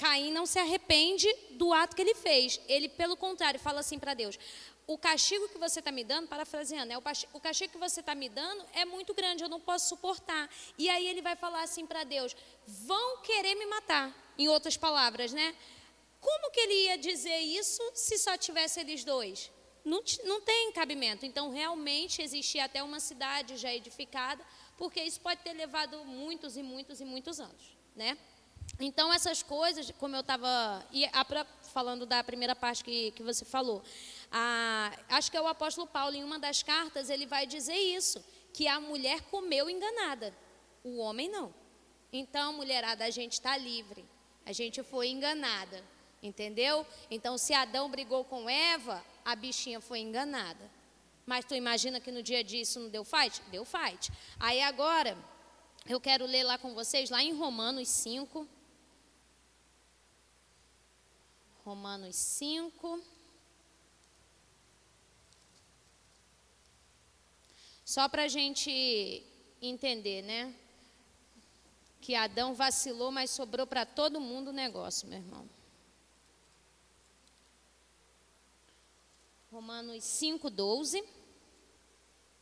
[0.00, 2.58] Caim não se arrepende do ato que ele fez.
[2.66, 4.38] Ele, pelo contrário, fala assim para Deus:
[4.92, 6.98] o castigo que você está me dando, parafraseando, né,
[7.32, 10.50] o castigo que você está me dando é muito grande, eu não posso suportar.
[10.76, 14.14] E aí ele vai falar assim para Deus: vão querer me matar.
[14.38, 15.54] Em outras palavras, né?
[16.18, 19.50] Como que ele ia dizer isso se só tivesse eles dois?
[19.84, 21.24] não, não tem cabimento.
[21.26, 24.44] Então, realmente existia até uma cidade já edificada,
[24.76, 28.16] porque isso pode ter levado muitos e muitos e muitos anos, né?
[28.78, 30.86] Então, essas coisas, como eu estava
[31.72, 33.82] falando da primeira parte que, que você falou,
[34.30, 38.24] a, acho que é o apóstolo Paulo, em uma das cartas, ele vai dizer isso,
[38.52, 40.34] que a mulher comeu enganada,
[40.84, 41.52] o homem não.
[42.12, 44.04] Então, mulherada, a gente está livre,
[44.44, 45.84] a gente foi enganada,
[46.22, 46.86] entendeu?
[47.10, 50.70] Então, se Adão brigou com Eva, a bichinha foi enganada.
[51.26, 53.40] Mas tu imagina que no dia disso não deu fight?
[53.50, 54.10] Deu fight.
[54.38, 55.16] Aí agora,
[55.86, 58.46] eu quero ler lá com vocês, lá em Romanos 5.
[61.64, 63.00] Romanos 5.
[67.90, 68.70] Só para a gente
[69.60, 70.54] entender, né?
[72.00, 75.44] Que Adão vacilou, mas sobrou para todo mundo o negócio, meu irmão.
[79.50, 81.02] Romanos 5, 12.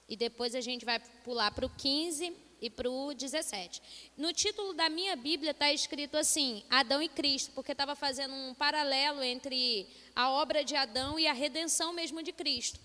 [0.06, 3.80] E depois a gente vai pular para o 15 e para o 17.
[4.18, 8.52] No título da minha Bíblia está escrito assim: Adão e Cristo, porque estava fazendo um
[8.52, 12.78] paralelo entre a obra de Adão e a redenção mesmo de Cristo.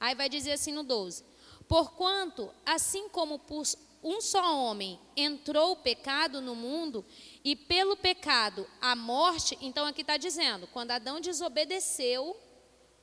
[0.00, 1.37] Aí vai dizer assim no 12:
[1.68, 3.64] Porquanto, assim como por
[4.02, 7.04] um só homem entrou o pecado no mundo,
[7.44, 12.36] e pelo pecado a morte, então aqui está dizendo, quando Adão desobedeceu,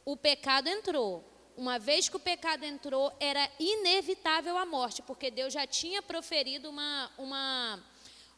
[0.03, 1.23] o pecado entrou.
[1.57, 6.69] Uma vez que o pecado entrou, era inevitável a morte, porque Deus já tinha proferido
[6.69, 7.83] uma, uma,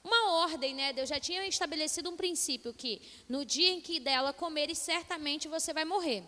[0.03, 0.93] uma ordem, né?
[0.93, 5.73] Deus já tinha estabelecido um princípio que no dia em que dela comeres, certamente você
[5.73, 6.23] vai morrer.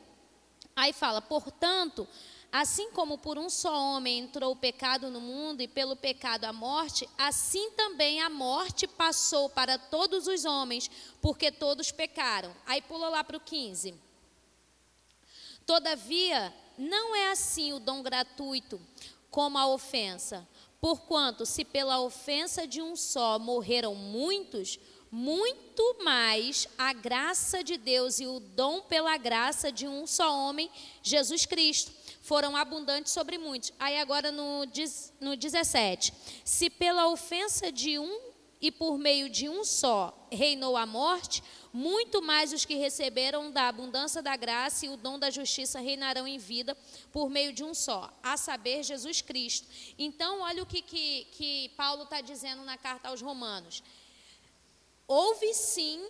[0.76, 2.08] Aí fala, portanto,
[2.52, 6.54] assim como por um só homem entrou o pecado no mundo e pelo pecado a
[6.54, 10.90] morte, assim também a morte passou para todos os homens,
[11.22, 12.56] porque todos pecaram.
[12.66, 13.94] Aí pula lá para o 15.
[15.66, 18.82] Todavia, não é assim o dom gratuito
[19.30, 20.48] como a ofensa.
[20.82, 24.80] Porquanto, se pela ofensa de um só morreram muitos,
[25.12, 30.70] muito mais a graça de Deus e o dom pela graça de um só homem,
[31.02, 31.92] Jesus Cristo,
[32.30, 33.74] foram abundantes sobre muitos.
[33.80, 34.63] Aí agora no,
[35.20, 36.13] no 17:
[36.46, 38.30] se pela ofensa de um
[38.62, 41.42] e por meio de um só reinou a morte,
[41.74, 46.28] muito mais os que receberam da abundância da graça e o dom da justiça reinarão
[46.28, 46.78] em vida
[47.12, 49.68] por meio de um só, a saber, Jesus Cristo.
[49.98, 53.82] Então, olha o que, que, que Paulo está dizendo na carta aos Romanos.
[55.08, 56.08] Houve sim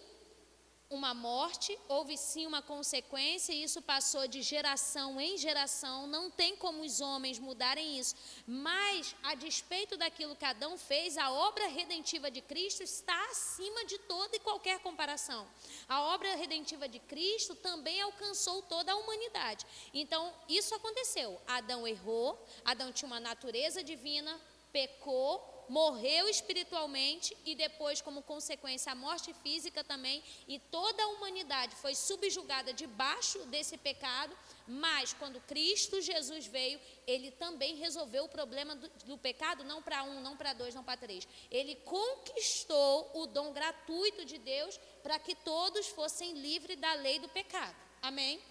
[0.89, 6.56] uma morte, houve sim uma consequência, e isso passou de geração em geração, não tem
[6.56, 8.15] como os homens mudarem isso.
[8.47, 13.99] Mas, a despeito daquilo que Adão fez, a obra redentiva de Cristo está acima de
[13.99, 15.47] toda e qualquer comparação.
[15.88, 19.67] A obra redentiva de Cristo também alcançou toda a humanidade.
[19.93, 21.39] Então, isso aconteceu.
[21.45, 28.95] Adão errou, Adão tinha uma natureza divina, pecou, morreu espiritualmente e depois, como consequência, a
[28.95, 34.36] morte física também, e toda a humanidade foi subjugada debaixo desse pecado,
[34.67, 40.03] mas quando Cristo Jesus veio, ele também resolveu o problema do, do pecado, não para
[40.03, 41.27] um, não para dois, não para três.
[41.51, 47.29] Ele conquistou o dom gratuito de Deus para que todos fossem livres da lei do
[47.29, 47.75] pecado.
[48.01, 48.41] Amém?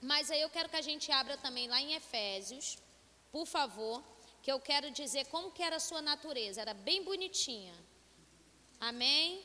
[0.00, 2.78] Mas aí eu quero que a gente abra também lá em Efésios,
[3.32, 4.02] por favor
[4.48, 7.74] que eu quero dizer como que era a sua natureza, era bem bonitinha.
[8.80, 9.42] Amém?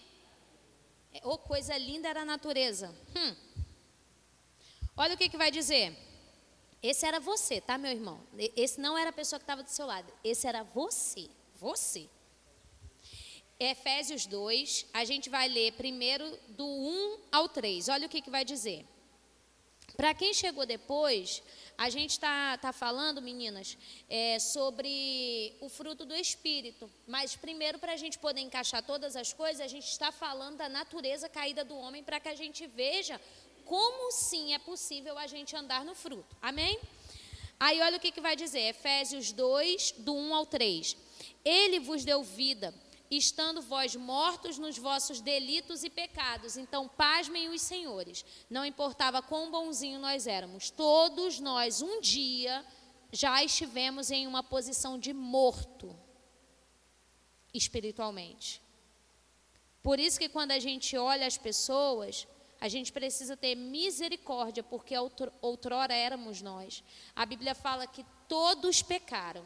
[1.23, 2.95] Oh, coisa linda era a natureza.
[3.13, 3.35] Hum.
[4.95, 5.93] Olha o que, que vai dizer.
[6.81, 8.25] Esse era você, tá, meu irmão?
[8.55, 10.09] Esse não era a pessoa que estava do seu lado.
[10.23, 11.29] Esse era você.
[11.55, 12.09] Você.
[13.59, 17.89] Efésios 2, a gente vai ler primeiro do 1 ao 3.
[17.89, 18.87] Olha o que, que vai dizer.
[19.97, 21.43] Para quem chegou depois,
[21.77, 23.77] a gente está tá falando, meninas,
[24.09, 26.89] é, sobre o fruto do Espírito.
[27.07, 30.69] Mas primeiro, para a gente poder encaixar todas as coisas, a gente está falando da
[30.69, 33.19] natureza caída do homem para que a gente veja
[33.65, 36.35] como sim é possível a gente andar no fruto.
[36.41, 36.79] Amém?
[37.59, 40.97] Aí olha o que, que vai dizer, Efésios 2, do 1 ao 3.
[41.45, 42.73] Ele vos deu vida
[43.17, 46.57] estando vós mortos nos vossos delitos e pecados.
[46.57, 48.25] Então, pasmem os senhores.
[48.49, 52.65] Não importava quão bonzinho nós éramos, todos nós, um dia,
[53.11, 55.95] já estivemos em uma posição de morto
[57.53, 58.61] espiritualmente.
[59.83, 62.27] Por isso que quando a gente olha as pessoas,
[62.59, 64.95] a gente precisa ter misericórdia, porque
[65.41, 66.83] outrora éramos nós.
[67.15, 69.45] A Bíblia fala que todos pecaram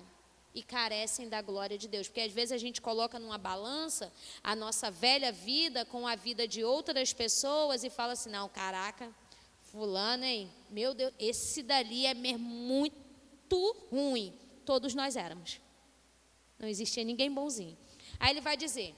[0.57, 2.07] e carecem da glória de Deus.
[2.07, 4.11] Porque às vezes a gente coloca numa balança
[4.43, 9.13] a nossa velha vida com a vida de outras pessoas e fala assim: não, caraca,
[9.71, 10.51] fulano, hein?
[10.71, 13.59] Meu Deus, esse dali é mesmo muito
[13.91, 14.33] ruim.
[14.65, 15.61] Todos nós éramos.
[16.57, 17.77] Não existia ninguém bonzinho.
[18.19, 18.95] Aí ele vai dizer: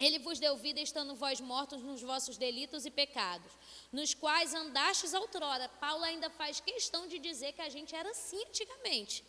[0.00, 3.52] Ele vos deu vida estando vós mortos nos vossos delitos e pecados,
[3.92, 5.68] nos quais andastes outrora.
[5.68, 9.22] Paulo ainda faz questão de dizer que a gente era assim antigamente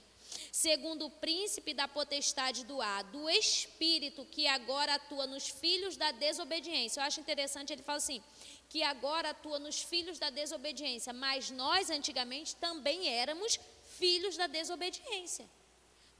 [0.52, 6.12] segundo o príncipe da potestade do ar, do espírito que agora atua nos filhos da
[6.12, 7.00] desobediência.
[7.00, 8.24] Eu acho interessante, ele fala assim,
[8.70, 13.60] que agora atua nos filhos da desobediência, mas nós antigamente também éramos
[13.98, 15.50] filhos da desobediência.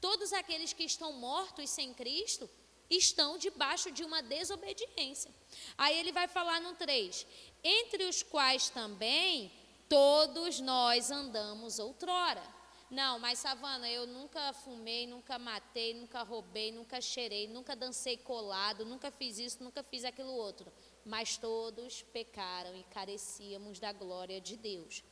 [0.00, 2.48] Todos aqueles que estão mortos sem Cristo
[2.88, 5.30] estão debaixo de uma desobediência.
[5.78, 7.26] Aí ele vai falar no 3:
[7.62, 9.52] entre os quais também
[9.88, 12.59] todos nós andamos outrora
[12.90, 18.84] não, mas Savana, eu nunca fumei, nunca matei, nunca roubei, nunca cheirei, nunca dancei colado,
[18.84, 20.72] nunca fiz isso, nunca fiz aquilo outro.
[21.04, 25.04] Mas todos pecaram e carecíamos da glória de Deus.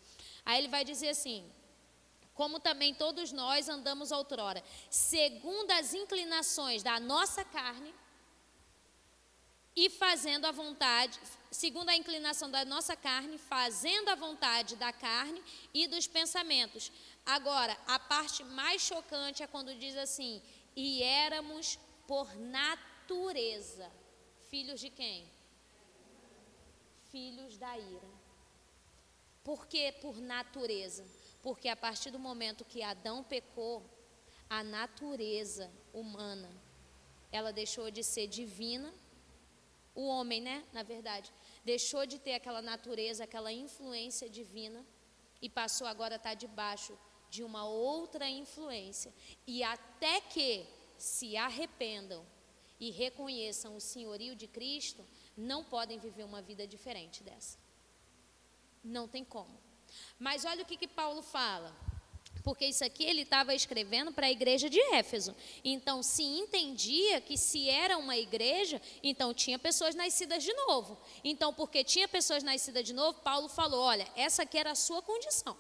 [0.45, 1.49] Aí ele vai dizer assim:
[2.35, 7.95] como também todos nós andamos outrora, segundo as inclinações da nossa carne
[9.75, 11.21] e fazendo a vontade,
[11.53, 15.41] segundo a inclinação da nossa carne, fazendo a vontade da carne
[15.73, 16.91] e dos pensamentos.
[17.37, 20.43] Agora, a parte mais chocante é quando diz assim:
[20.75, 23.93] e éramos por natureza
[24.49, 25.31] filhos de quem?
[27.13, 28.09] Filhos da ira.
[29.45, 31.05] Por que por natureza?
[31.43, 33.85] Porque a partir do momento que Adão pecou,
[34.49, 36.51] a natureza humana,
[37.31, 38.91] ela deixou de ser divina,
[39.95, 41.31] o homem, né, na verdade,
[41.63, 44.83] deixou de ter aquela natureza, aquela influência divina
[45.43, 46.97] e passou agora a estar debaixo
[47.31, 49.13] de uma outra influência.
[49.47, 52.25] E até que se arrependam
[52.81, 55.05] e reconheçam o senhorio de Cristo,
[55.37, 57.59] não podem viver uma vida diferente dessa.
[58.83, 59.59] Não tem como.
[60.19, 61.75] Mas olha o que, que Paulo fala.
[62.43, 65.35] Porque isso aqui ele estava escrevendo para a igreja de Éfeso.
[65.65, 70.99] Então, se entendia que se era uma igreja, então tinha pessoas nascidas de novo.
[71.25, 75.03] Então, porque tinha pessoas nascidas de novo, Paulo falou: olha, essa aqui era a sua
[75.03, 75.57] condição.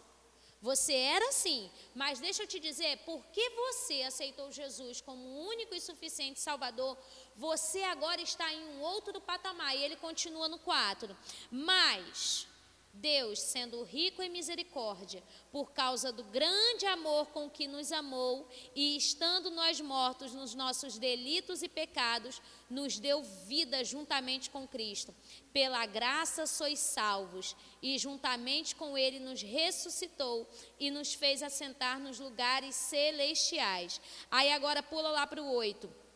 [0.61, 5.81] Você era assim, mas deixa eu te dizer, porque você aceitou Jesus como único e
[5.81, 6.99] suficiente Salvador,
[7.37, 9.77] você agora está em um outro patamar.
[9.77, 11.17] E ele continua no 4.
[11.51, 12.49] Mas
[12.93, 15.23] Deus, sendo rico em misericórdia,
[15.53, 20.99] por causa do grande amor com que nos amou, e estando nós mortos nos nossos
[20.99, 25.15] delitos e pecados, nos deu vida juntamente com Cristo.
[25.53, 30.49] Pela graça sois salvos, e juntamente com Ele nos ressuscitou
[30.79, 34.01] e nos fez assentar nos lugares celestiais.
[34.31, 36.09] Aí agora pula lá para o 8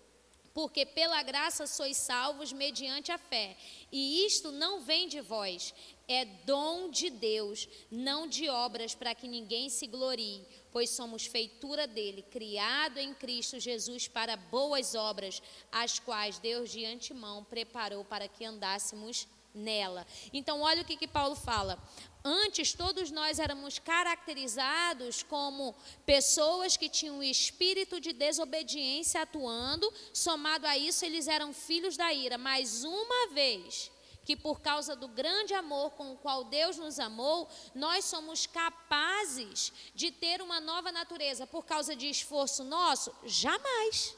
[0.55, 3.57] porque pela graça sois salvos mediante a fé.
[3.91, 5.75] E isto não vem de vós,
[6.12, 11.87] é dom de Deus, não de obras para que ninguém se glorie, pois somos feitura
[11.87, 18.29] dele, criado em Cristo Jesus para boas obras, as quais Deus de antemão preparou para
[18.29, 20.07] que andássemos nela.
[20.33, 21.79] Então, olha o que, que Paulo fala.
[22.25, 25.75] Antes, todos nós éramos caracterizados como
[26.07, 32.12] pessoas que tinham o espírito de desobediência atuando, somado a isso, eles eram filhos da
[32.12, 32.38] ira.
[32.38, 33.90] Mas uma vez
[34.25, 39.73] que por causa do grande amor com o qual Deus nos amou, nós somos capazes
[39.95, 43.15] de ter uma nova natureza por causa de esforço nosso?
[43.25, 44.17] Jamais.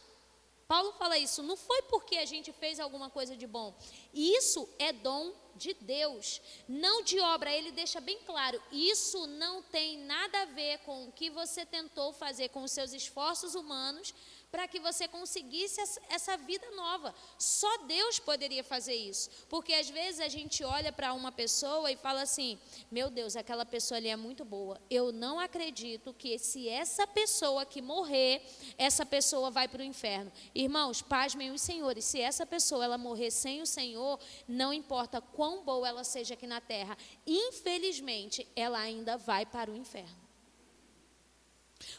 [0.67, 3.75] Paulo fala isso, não foi porque a gente fez alguma coisa de bom.
[4.12, 7.53] Isso é dom de Deus, não de obra.
[7.53, 12.12] Ele deixa bem claro: isso não tem nada a ver com o que você tentou
[12.12, 14.14] fazer com os seus esforços humanos
[14.55, 17.12] para que você conseguisse essa vida nova.
[17.37, 19.29] Só Deus poderia fazer isso.
[19.49, 22.57] Porque às vezes a gente olha para uma pessoa e fala assim:
[22.88, 24.81] meu Deus, aquela pessoa ali é muito boa.
[24.88, 28.43] Eu não acredito que se essa pessoa que morrer,
[28.79, 30.31] essa pessoa vai para o inferno.
[30.55, 35.64] Irmãos, pasmem os senhores, se essa pessoa ela morrer sem o Senhor, não importa quão
[35.64, 40.23] boa ela seja aqui na terra, infelizmente ela ainda vai para o inferno.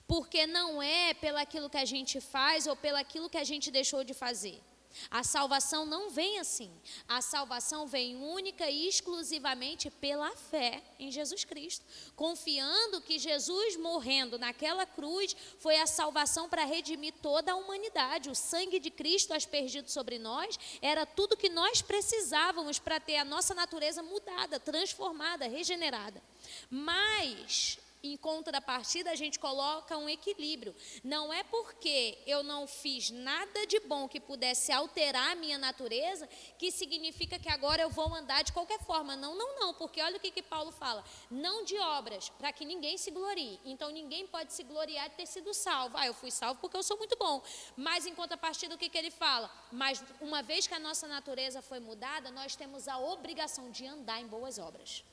[0.07, 4.13] Porque não é pelaquilo que a gente faz ou pelaquilo que a gente deixou de
[4.13, 4.61] fazer.
[5.09, 6.71] A salvação não vem assim.
[7.07, 14.39] A salvação vem única e exclusivamente pela fé em Jesus Cristo, confiando que Jesus morrendo
[14.39, 18.29] naquela cruz foi a salvação para redimir toda a humanidade.
[18.29, 23.25] O sangue de Cristo aspergido sobre nós era tudo que nós precisávamos para ter a
[23.25, 26.21] nossa natureza mudada, transformada, regenerada.
[26.69, 27.77] Mas
[28.13, 30.75] em contrapartida, a gente coloca um equilíbrio.
[31.03, 36.27] Não é porque eu não fiz nada de bom que pudesse alterar a minha natureza,
[36.57, 39.15] que significa que agora eu vou andar de qualquer forma.
[39.15, 42.65] Não, não, não, porque olha o que, que Paulo fala: não de obras, para que
[42.65, 43.59] ninguém se glorie.
[43.65, 45.97] Então ninguém pode se gloriar de ter sido salvo.
[45.97, 47.41] Ah, eu fui salvo porque eu sou muito bom.
[47.75, 49.49] Mas em contrapartida, o que, que ele fala?
[49.71, 54.19] Mas uma vez que a nossa natureza foi mudada, nós temos a obrigação de andar
[54.21, 55.03] em boas obras.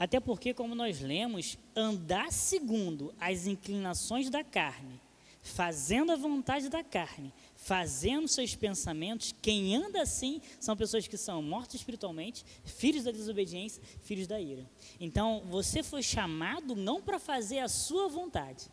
[0.00, 4.98] Até porque, como nós lemos, andar segundo as inclinações da carne,
[5.42, 11.42] fazendo a vontade da carne, fazendo seus pensamentos, quem anda assim são pessoas que são
[11.42, 14.66] mortas espiritualmente, filhos da desobediência, filhos da ira.
[14.98, 18.70] Então, você foi chamado não para fazer a sua vontade,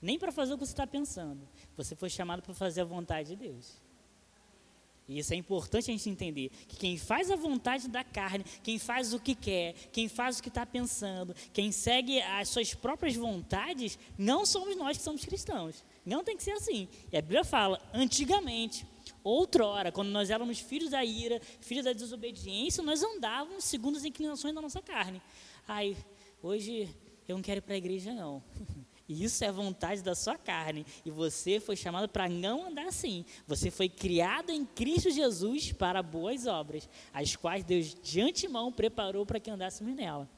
[0.00, 3.30] nem para fazer o que você está pensando, você foi chamado para fazer a vontade
[3.30, 3.82] de Deus.
[5.10, 6.50] E isso é importante a gente entender.
[6.68, 10.42] Que quem faz a vontade da carne, quem faz o que quer, quem faz o
[10.42, 15.84] que está pensando, quem segue as suas próprias vontades, não somos nós que somos cristãos.
[16.06, 16.88] Não tem que ser assim.
[17.10, 18.86] E a Bíblia fala, antigamente,
[19.24, 24.54] outrora, quando nós éramos filhos da ira, filhos da desobediência, nós andávamos segundo as inclinações
[24.54, 25.20] da nossa carne.
[25.66, 25.96] Ai,
[26.40, 26.88] hoje
[27.26, 28.40] eu não quero ir para a igreja, não.
[29.10, 30.86] E isso é vontade da sua carne.
[31.04, 33.24] E você foi chamado para não andar assim.
[33.44, 39.26] Você foi criado em Cristo Jesus para boas obras, as quais Deus de antemão preparou
[39.26, 40.30] para que andássemos nela.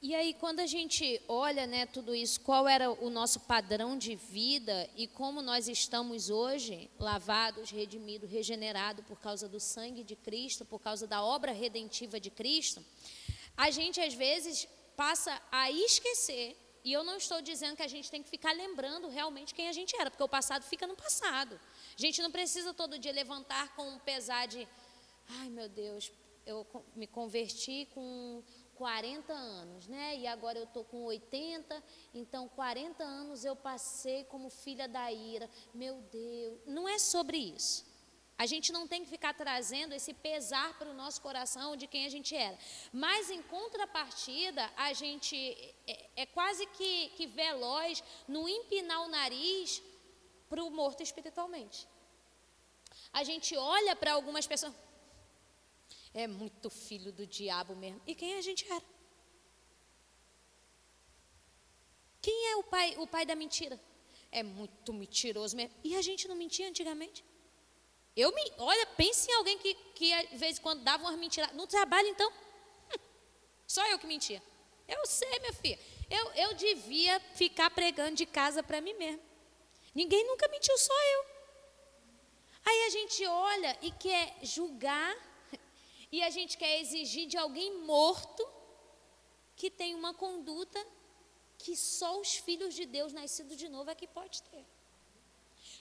[0.00, 4.14] E aí, quando a gente olha né, tudo isso, qual era o nosso padrão de
[4.14, 10.64] vida e como nós estamos hoje, lavados, redimidos, regenerados por causa do sangue de Cristo,
[10.64, 12.84] por causa da obra redentiva de Cristo,
[13.56, 18.10] a gente às vezes passa a esquecer e eu não estou dizendo que a gente
[18.10, 21.58] tem que ficar lembrando realmente quem a gente era, porque o passado fica no passado.
[21.98, 24.68] A gente não precisa todo dia levantar com um pesar de,
[25.40, 26.12] ai meu Deus,
[26.44, 28.42] eu me converti com
[28.74, 30.16] 40 anos, né?
[30.18, 35.48] E agora eu estou com 80, então 40 anos eu passei como filha da ira.
[35.72, 37.86] Meu Deus, não é sobre isso.
[38.36, 42.04] A gente não tem que ficar trazendo esse pesar para o nosso coração de quem
[42.04, 42.58] a gente era.
[42.92, 45.36] Mas, em contrapartida, a gente
[45.86, 49.80] é, é quase que, que veloz no empinar o nariz
[50.48, 51.86] para o morto espiritualmente.
[53.12, 54.74] A gente olha para algumas pessoas.
[56.12, 58.00] É muito filho do diabo mesmo.
[58.04, 58.84] E quem a gente era?
[62.20, 63.80] Quem é o pai, o pai da mentira?
[64.32, 65.74] É muito mentiroso mesmo.
[65.84, 67.24] E a gente não mentia antigamente?
[68.16, 71.52] Eu me, olha, pense em alguém que, que de vez em quando dava umas mentiras.
[71.52, 72.98] No trabalho, então, hum,
[73.66, 74.42] só eu que mentia.
[74.86, 75.78] Eu sei, minha filha.
[76.10, 79.22] Eu, eu devia ficar pregando de casa para mim mesmo.
[79.94, 81.24] Ninguém nunca mentiu, só eu.
[82.66, 85.14] Aí a gente olha e quer julgar,
[86.10, 88.48] e a gente quer exigir de alguém morto
[89.56, 90.84] que tem uma conduta
[91.58, 94.64] que só os filhos de Deus nascidos de novo é que pode ter.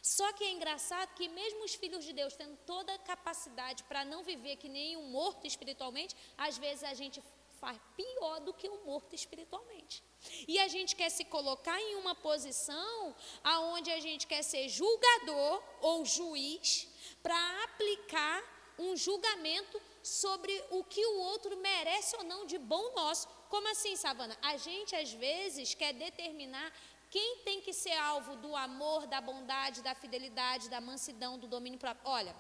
[0.04, 4.04] Só que é engraçado que mesmo os filhos de Deus tendo toda a capacidade para
[4.04, 7.24] não viver que nem um morto espiritualmente, às vezes a gente
[7.62, 10.04] faz pior do que um morto espiritualmente.
[10.46, 15.63] E a gente quer se colocar em uma posição aonde a gente quer ser julgador
[15.80, 16.89] ou juiz
[17.22, 18.44] para aplicar
[18.78, 23.26] um julgamento sobre o que o outro merece ou não de bom nosso.
[23.50, 24.38] Como assim, Savana?
[24.42, 26.74] A gente às vezes quer determinar
[27.13, 31.78] quem tem que ser alvo do amor, da bondade, da fidelidade, da mansidão, do domínio
[31.78, 32.10] próprio?
[32.10, 32.36] Olha,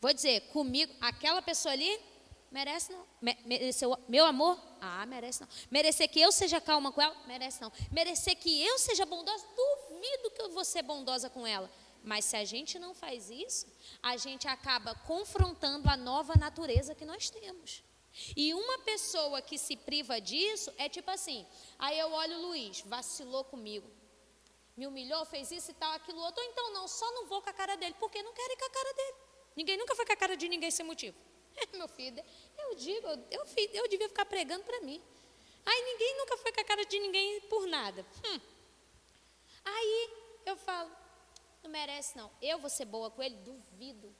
[0.00, 2.00] vou dizer, comigo, aquela pessoa ali
[2.48, 3.04] merece não.
[3.20, 4.56] Mereceu meu amor?
[4.80, 5.48] Ah, merece não.
[5.68, 7.16] Merecer que eu seja calma com ela?
[7.26, 7.72] Merece não.
[7.90, 9.44] Merecer que eu seja bondosa?
[9.56, 11.68] Duvido que eu vou ser bondosa com ela.
[12.04, 13.66] Mas se a gente não faz isso,
[14.00, 17.82] a gente acaba confrontando a nova natureza que nós temos.
[18.36, 21.46] E uma pessoa que se priva disso é tipo assim:
[21.78, 23.88] aí eu olho o Luiz, vacilou comigo.
[24.76, 27.50] me humilhou, fez isso e tal, aquilo outro, ou então não, só não vou com
[27.50, 29.14] a cara dele, porque não quero ir com a cara dele.
[29.56, 31.16] Ninguém nunca foi com a cara de ninguém sem motivo.
[31.74, 32.22] Meu filho,
[32.58, 33.44] eu digo, eu, eu,
[33.74, 35.02] eu devia ficar pregando para mim.
[35.64, 38.04] Aí ninguém nunca foi com a cara de ninguém por nada.
[38.24, 38.40] Hum.
[39.64, 40.10] Aí
[40.46, 40.90] eu falo,
[41.62, 42.30] não merece não.
[42.40, 43.36] Eu vou ser boa com ele?
[43.36, 44.14] Duvido.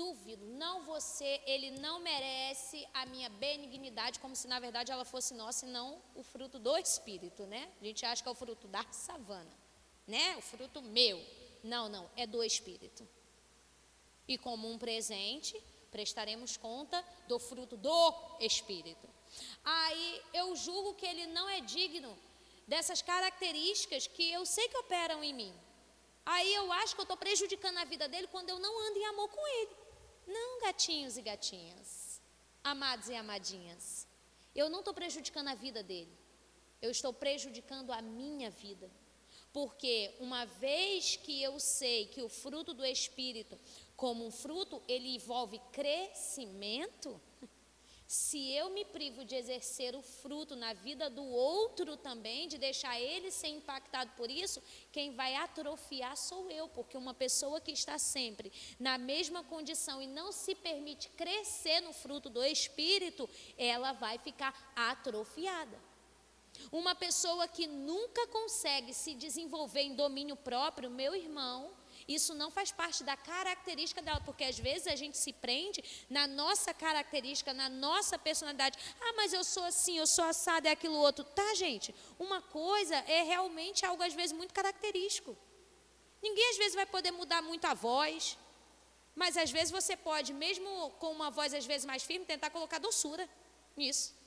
[0.00, 0.46] Duvido.
[0.46, 5.66] Não você, ele não merece a minha benignidade, como se na verdade ela fosse nossa
[5.66, 7.70] e não o fruto do Espírito, né?
[7.78, 9.54] A gente acha que é o fruto da savana,
[10.06, 10.36] né?
[10.38, 11.22] O fruto meu.
[11.62, 13.06] Não, não, é do Espírito.
[14.26, 15.54] E como um presente,
[15.90, 19.06] prestaremos conta do fruto do Espírito.
[19.62, 22.16] Aí eu julgo que ele não é digno
[22.66, 25.54] dessas características que eu sei que operam em mim.
[26.24, 29.04] Aí eu acho que eu estou prejudicando a vida dele quando eu não ando em
[29.04, 29.79] amor com ele.
[30.26, 32.20] Não, gatinhos e gatinhas,
[32.62, 34.06] amados e amadinhas.
[34.54, 36.12] Eu não estou prejudicando a vida dele.
[36.82, 38.90] Eu estou prejudicando a minha vida.
[39.52, 43.58] Porque uma vez que eu sei que o fruto do Espírito,
[43.96, 47.20] como um fruto, ele envolve crescimento,
[48.10, 53.00] se eu me privo de exercer o fruto na vida do outro também, de deixar
[53.00, 57.98] ele ser impactado por isso, quem vai atrofiar sou eu, porque uma pessoa que está
[58.00, 64.18] sempre na mesma condição e não se permite crescer no fruto do Espírito, ela vai
[64.18, 65.78] ficar atrofiada.
[66.72, 71.70] Uma pessoa que nunca consegue se desenvolver em domínio próprio, meu irmão,
[72.14, 76.26] isso não faz parte da característica dela, porque às vezes a gente se prende na
[76.26, 78.78] nossa característica, na nossa personalidade.
[79.00, 81.24] Ah, mas eu sou assim, eu sou assado, é aquilo outro.
[81.24, 81.94] Tá, gente?
[82.18, 85.36] Uma coisa é realmente algo às vezes muito característico.
[86.22, 88.36] Ninguém às vezes vai poder mudar muito a voz,
[89.14, 92.78] mas às vezes você pode, mesmo com uma voz às vezes mais firme, tentar colocar
[92.78, 93.28] doçura
[93.76, 94.19] nisso.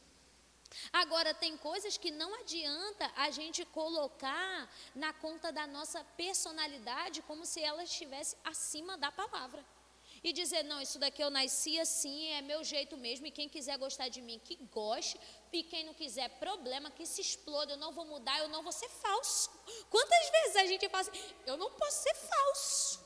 [0.92, 7.46] Agora, tem coisas que não adianta a gente colocar na conta da nossa personalidade como
[7.46, 9.64] se ela estivesse acima da palavra.
[10.24, 13.78] E dizer, não, isso daqui eu nasci assim, é meu jeito mesmo, e quem quiser
[13.78, 15.20] gostar de mim, que goste,
[15.52, 18.72] e quem não quiser, problema, que se exploda, eu não vou mudar, eu não vou
[18.72, 19.52] ser falso.
[19.90, 23.04] Quantas vezes a gente fala assim, eu não posso ser falso.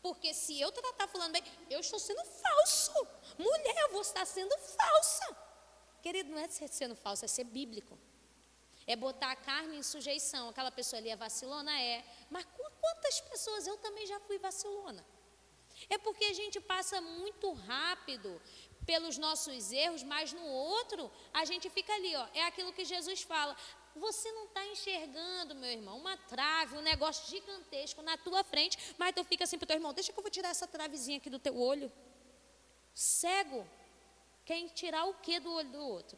[0.00, 2.92] Porque se eu tratar falando bem, eu estou sendo falso.
[3.36, 5.45] Mulher, eu vou estar sendo falsa.
[6.06, 7.98] Querido, não é sendo falso, é ser bíblico.
[8.86, 10.50] É botar a carne em sujeição.
[10.50, 11.72] Aquela pessoa ali é vacilona?
[11.80, 12.04] É.
[12.30, 12.44] Mas
[12.82, 15.04] quantas pessoas eu também já fui vacilona?
[15.90, 18.40] É porque a gente passa muito rápido
[18.90, 22.28] pelos nossos erros, mas no outro a gente fica ali, ó.
[22.34, 23.56] É aquilo que Jesus fala.
[23.96, 29.12] Você não está enxergando, meu irmão, uma trave, um negócio gigantesco na tua frente, mas
[29.12, 31.28] tu fica assim para o teu irmão, deixa que eu vou tirar essa travezinha aqui
[31.28, 31.90] do teu olho.
[32.94, 33.66] Cego.
[34.46, 36.16] Quem tirar o que do olho do outro?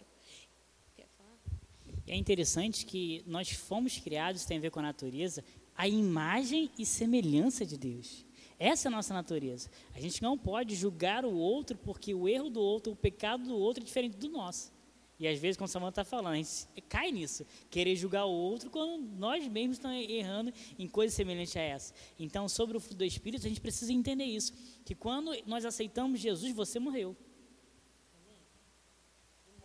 [2.06, 5.42] É interessante que nós fomos criados, tem a ver com a natureza,
[5.74, 8.26] a imagem e semelhança de Deus.
[8.58, 9.70] Essa é a nossa natureza.
[9.94, 13.56] A gente não pode julgar o outro porque o erro do outro, o pecado do
[13.56, 14.72] outro é diferente do nosso.
[15.18, 18.70] E às vezes, como Samuel está falando, a gente cai nisso, querer julgar o outro
[18.70, 21.94] quando nós mesmos estamos errando em coisas semelhantes a essa.
[22.18, 24.52] Então, sobre o fruto do Espírito, a gente precisa entender isso:
[24.84, 27.16] que quando nós aceitamos Jesus, você morreu.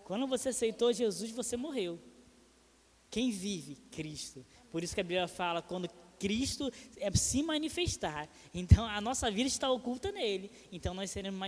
[0.03, 1.99] Quando você aceitou Jesus, você morreu.
[3.09, 3.75] Quem vive?
[3.91, 4.45] Cristo.
[4.71, 5.87] Por isso que a Bíblia fala, quando
[6.19, 10.49] Cristo é se manifestar, então a nossa vida está oculta nele.
[10.71, 11.39] Então nós seremos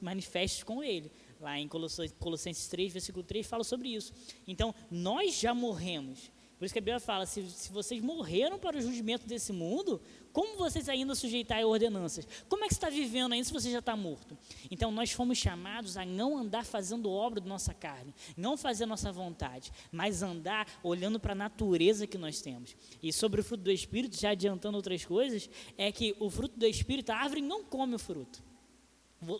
[0.00, 1.10] manifestos com ele.
[1.40, 4.12] Lá em Colossenses 3, versículo 3, fala sobre isso.
[4.46, 6.30] Então nós já morremos.
[6.58, 10.00] Por isso que a Bíblia fala: se, se vocês morreram para o julgamento desse mundo,
[10.32, 12.26] como vocês ainda sujeitar a ordenanças?
[12.48, 14.36] Como é que você está vivendo ainda se você já está morto?
[14.70, 19.12] Então nós fomos chamados a não andar fazendo obra da nossa carne, não fazer nossa
[19.12, 22.74] vontade, mas andar olhando para a natureza que nós temos.
[23.02, 26.66] E sobre o fruto do Espírito, já adiantando outras coisas, é que o fruto do
[26.66, 28.42] Espírito, a árvore não come o fruto.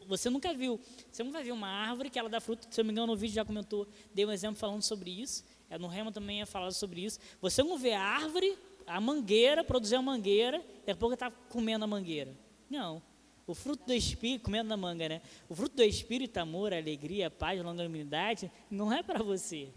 [0.06, 2.88] Você nunca viu, você nunca viu uma árvore que ela dá fruto, se eu não
[2.88, 5.44] me engano, no vídeo já comentou, dei um exemplo falando sobre isso.
[5.68, 7.18] É, no Rema também é falado sobre isso.
[7.40, 8.56] Você não vê a árvore,
[8.86, 12.36] a mangueira, produzir a mangueira, daqui a pouco está comendo a mangueira.
[12.70, 13.02] Não.
[13.46, 15.22] O fruto do Espírito, comendo a manga, né?
[15.48, 19.68] O fruto do Espírito, amor, alegria, paz, longanimidade, não é para você,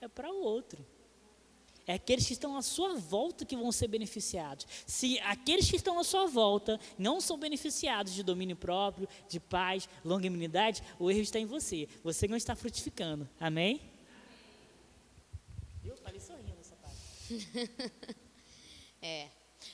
[0.00, 0.84] é para o outro.
[1.86, 4.66] É aqueles que estão à sua volta que vão ser beneficiados.
[4.86, 9.88] Se aqueles que estão à sua volta não são beneficiados de domínio próprio, de paz,
[10.04, 11.88] longanimidade, o erro está em você.
[12.04, 13.28] Você não está frutificando.
[13.38, 13.80] Amém?
[19.00, 19.28] é.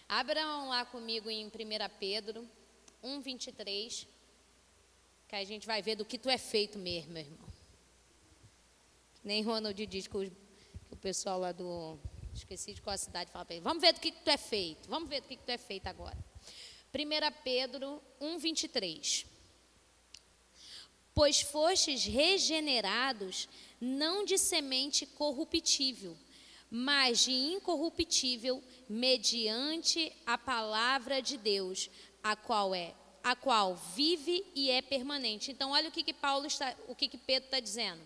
[0.08, 1.50] Abram lá comigo em 1
[1.98, 2.48] Pedro
[3.02, 4.06] 1, 23,
[5.28, 7.48] que a gente vai ver do que tu é feito mesmo, meu irmão.
[9.22, 11.98] Nem Ronald diz que o, que o pessoal lá do
[12.38, 13.64] Esqueci de qual cidade falar para ele.
[13.64, 14.88] Vamos ver do que, tu é feito.
[14.88, 16.16] Vamos ver do que tu é feito agora.
[16.94, 19.26] 1 Pedro 1, 23.
[21.12, 23.48] Pois fostes regenerados,
[23.80, 26.16] não de semente corruptível,
[26.70, 31.90] mas de incorruptível, mediante a palavra de Deus,
[32.22, 35.50] a qual é a qual vive e é permanente.
[35.50, 38.00] Então, olha o que, que Paulo está, o que, que Pedro está dizendo.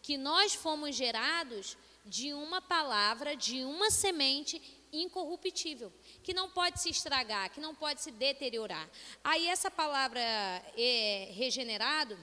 [0.00, 4.62] Que nós fomos gerados de uma palavra, de uma semente
[4.92, 5.92] incorruptível,
[6.22, 8.88] que não pode se estragar, que não pode se deteriorar.
[9.22, 12.16] Aí essa palavra é, regenerado,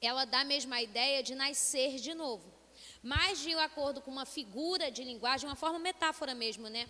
[0.00, 2.59] ela dá a ideia de nascer de novo.
[3.02, 6.88] Mas de acordo com uma figura de linguagem, uma forma metáfora mesmo, né?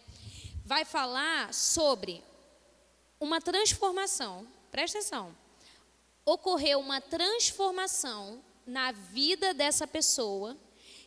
[0.64, 2.22] Vai falar sobre
[3.18, 5.36] uma transformação presta atenção,
[6.24, 10.56] ocorreu uma transformação na vida dessa pessoa,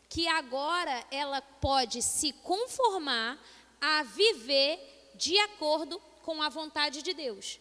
[0.09, 3.39] que agora ela pode se conformar
[3.79, 7.59] a viver de acordo com a vontade de Deus.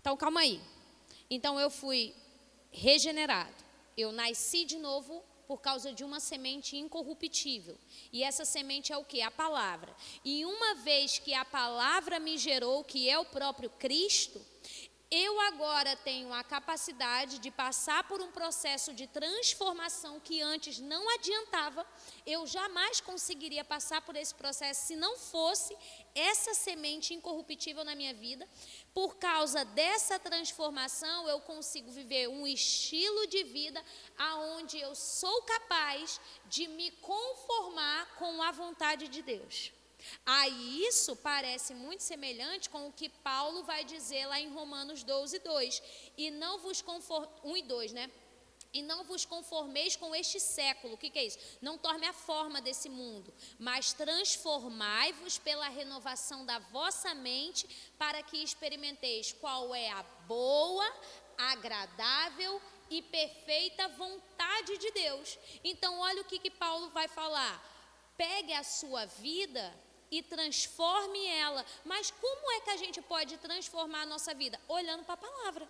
[0.00, 0.60] Então, calma aí.
[1.28, 2.14] Então, eu fui
[2.70, 3.64] regenerado.
[3.96, 7.78] Eu nasci de novo por causa de uma semente incorruptível.
[8.12, 9.22] E essa semente é o que?
[9.22, 9.94] A palavra.
[10.24, 14.44] E uma vez que a palavra me gerou, que é o próprio Cristo,
[15.10, 21.08] eu agora tenho a capacidade de passar por um processo de transformação que antes não
[21.14, 21.86] adiantava,
[22.26, 25.76] eu jamais conseguiria passar por esse processo se não fosse
[26.12, 28.48] essa semente incorruptível na minha vida.
[28.96, 33.84] Por causa dessa transformação, eu consigo viver um estilo de vida
[34.16, 39.70] aonde eu sou capaz de me conformar com a vontade de Deus.
[40.24, 45.40] Aí isso parece muito semelhante com o que Paulo vai dizer lá em Romanos 12,
[45.40, 45.82] 2.
[46.16, 47.28] E não vos conform...
[47.44, 48.10] 1 e 2, né?
[48.76, 50.94] E não vos conformeis com este século.
[50.94, 51.38] O que, que é isso?
[51.62, 57.66] Não torne a forma desse mundo, mas transformai-vos pela renovação da vossa mente,
[57.96, 60.86] para que experimenteis qual é a boa,
[61.38, 62.60] agradável
[62.90, 65.38] e perfeita vontade de Deus.
[65.64, 67.56] Então, olha o que, que Paulo vai falar.
[68.14, 69.74] Pegue a sua vida
[70.10, 71.64] e transforme ela.
[71.82, 74.60] Mas como é que a gente pode transformar a nossa vida?
[74.68, 75.66] Olhando para a palavra.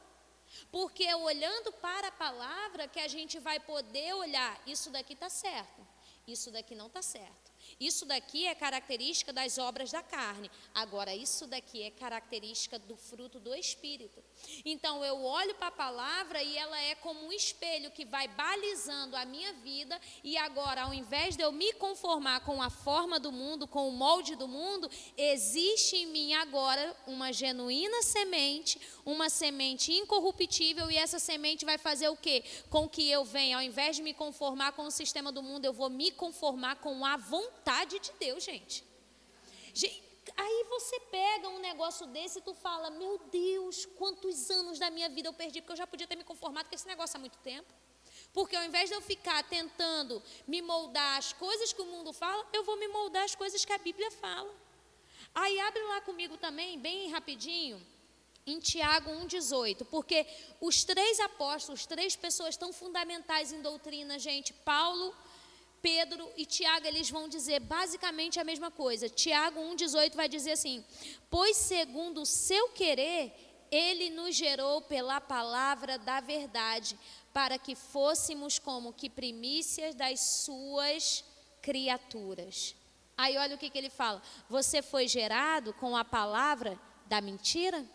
[0.71, 5.29] Porque é olhando para a palavra que a gente vai poder olhar, isso daqui está
[5.29, 5.87] certo,
[6.27, 7.47] isso daqui não está certo.
[7.81, 10.51] Isso daqui é característica das obras da carne.
[10.75, 14.23] Agora, isso daqui é característica do fruto do Espírito.
[14.65, 19.17] Então, eu olho para a palavra e ela é como um espelho que vai balizando
[19.17, 20.01] a minha vida.
[20.23, 23.93] E agora, ao invés de eu me conformar com a forma do mundo, com o
[23.93, 30.91] molde do mundo, existe em mim agora uma genuína semente, uma semente incorruptível.
[30.91, 32.45] E essa semente vai fazer o quê?
[32.71, 35.73] Com que eu venha, ao invés de me conformar com o sistema do mundo, eu
[35.73, 38.85] vou me conformar com a vontade de Deus, gente.
[40.37, 45.09] Aí você pega um negócio desse e tu fala: Meu Deus, quantos anos da minha
[45.09, 47.39] vida eu perdi, porque eu já podia ter me conformado com esse negócio há muito
[47.39, 47.73] tempo.
[48.33, 52.47] Porque ao invés de eu ficar tentando me moldar as coisas que o mundo fala,
[52.53, 54.55] eu vou me moldar as coisas que a Bíblia fala.
[55.35, 57.81] Aí abre lá comigo também, bem rapidinho,
[58.47, 60.27] em Tiago 1,18, porque
[60.61, 65.15] os três apóstolos, três pessoas tão fundamentais em doutrina, gente, Paulo,
[65.87, 69.09] Pedro e Tiago, eles vão dizer basicamente a mesma coisa.
[69.09, 70.85] Tiago 1,18 vai dizer assim:
[71.31, 73.33] Pois segundo o seu querer,
[73.71, 76.99] ele nos gerou pela palavra da verdade,
[77.33, 81.23] para que fôssemos como que primícias das suas
[81.63, 82.75] criaturas.
[83.17, 84.21] Aí olha o que, que ele fala:
[84.51, 86.77] Você foi gerado com a palavra
[87.07, 87.87] da mentira?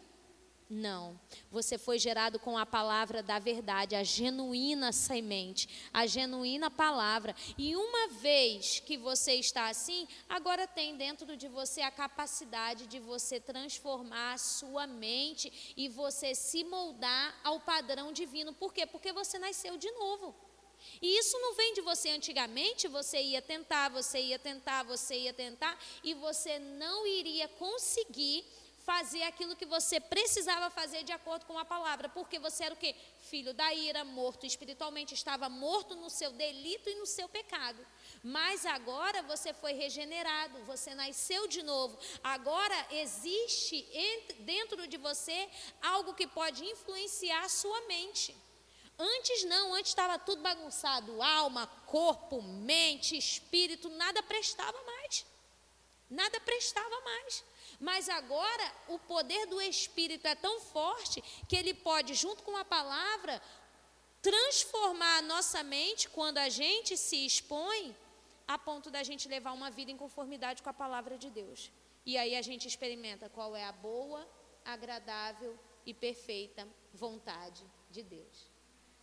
[0.73, 1.19] Não.
[1.51, 7.35] Você foi gerado com a palavra da verdade, a genuína semente, a genuína palavra.
[7.57, 12.99] E uma vez que você está assim, agora tem dentro de você a capacidade de
[12.99, 18.53] você transformar a sua mente e você se moldar ao padrão divino.
[18.53, 18.85] Por quê?
[18.85, 20.33] Porque você nasceu de novo.
[21.01, 25.33] E isso não vem de você antigamente, você ia tentar, você ia tentar, você ia
[25.33, 28.45] tentar, e você não iria conseguir
[28.85, 32.77] fazer aquilo que você precisava fazer de acordo com a palavra, porque você era o
[32.77, 32.95] quê?
[33.21, 37.85] Filho da ira, morto espiritualmente, estava morto no seu delito e no seu pecado.
[38.23, 41.97] Mas agora você foi regenerado, você nasceu de novo.
[42.23, 43.87] Agora existe
[44.39, 45.49] dentro de você
[45.81, 48.35] algo que pode influenciar a sua mente.
[48.97, 55.25] Antes não, antes estava tudo bagunçado, alma, corpo, mente, espírito, nada prestava mais.
[56.09, 57.43] Nada prestava mais.
[57.81, 61.19] Mas agora o poder do Espírito é tão forte
[61.49, 63.41] que ele pode, junto com a palavra,
[64.21, 67.95] transformar a nossa mente quando a gente se expõe
[68.47, 71.71] a ponto da gente levar uma vida em conformidade com a palavra de Deus.
[72.05, 74.27] E aí a gente experimenta qual é a boa,
[74.63, 78.47] agradável e perfeita vontade de Deus.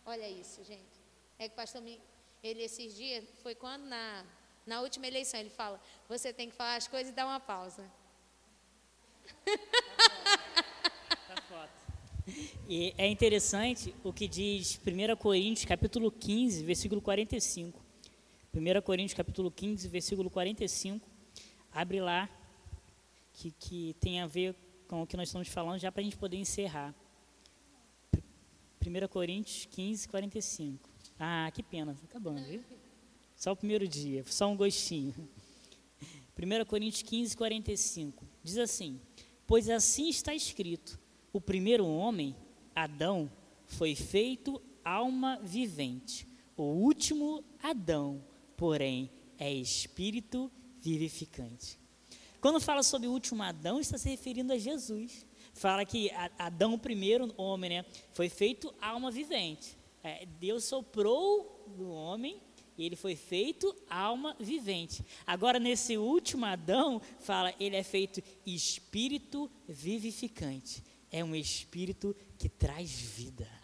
[0.05, 0.99] Olha isso, gente.
[1.37, 2.01] É que o pastor me,
[2.41, 4.25] ele esses dias, foi quando na,
[4.65, 7.98] na última eleição, ele fala, você tem que falar as coisas e dar uma pausa.
[12.71, 17.83] E é interessante o que diz 1 Coríntios, capítulo 15, versículo 45.
[18.53, 21.09] 1 Coríntios, capítulo 15, versículo 45.
[21.71, 22.29] Abre lá,
[23.33, 24.55] que, que tem a ver
[24.87, 26.93] com o que nós estamos falando, já para a gente poder encerrar.
[28.85, 30.89] 1 Coríntios 15, 45.
[31.19, 32.63] Ah, que pena, está acabando, viu?
[33.35, 35.15] Só o primeiro dia, só um gostinho.
[36.37, 38.25] 1 Coríntios 15, 45.
[38.43, 39.01] Diz assim:
[39.49, 40.99] Pois assim está escrito:
[41.33, 42.35] o primeiro homem,
[42.75, 43.31] Adão,
[43.65, 46.27] foi feito alma vivente.
[46.55, 48.23] O último, Adão,
[48.55, 51.79] porém, é espírito vivificante.
[52.39, 55.25] Quando fala sobre o último Adão, está se referindo a Jesus.
[55.51, 59.75] Fala que Adão, o primeiro homem, né, foi feito alma vivente.
[60.03, 62.39] É, Deus soprou no homem
[62.79, 65.03] e ele foi feito alma vivente.
[65.27, 70.81] Agora, nesse último Adão, fala, ele é feito espírito vivificante.
[71.11, 73.58] É um espírito que traz vida.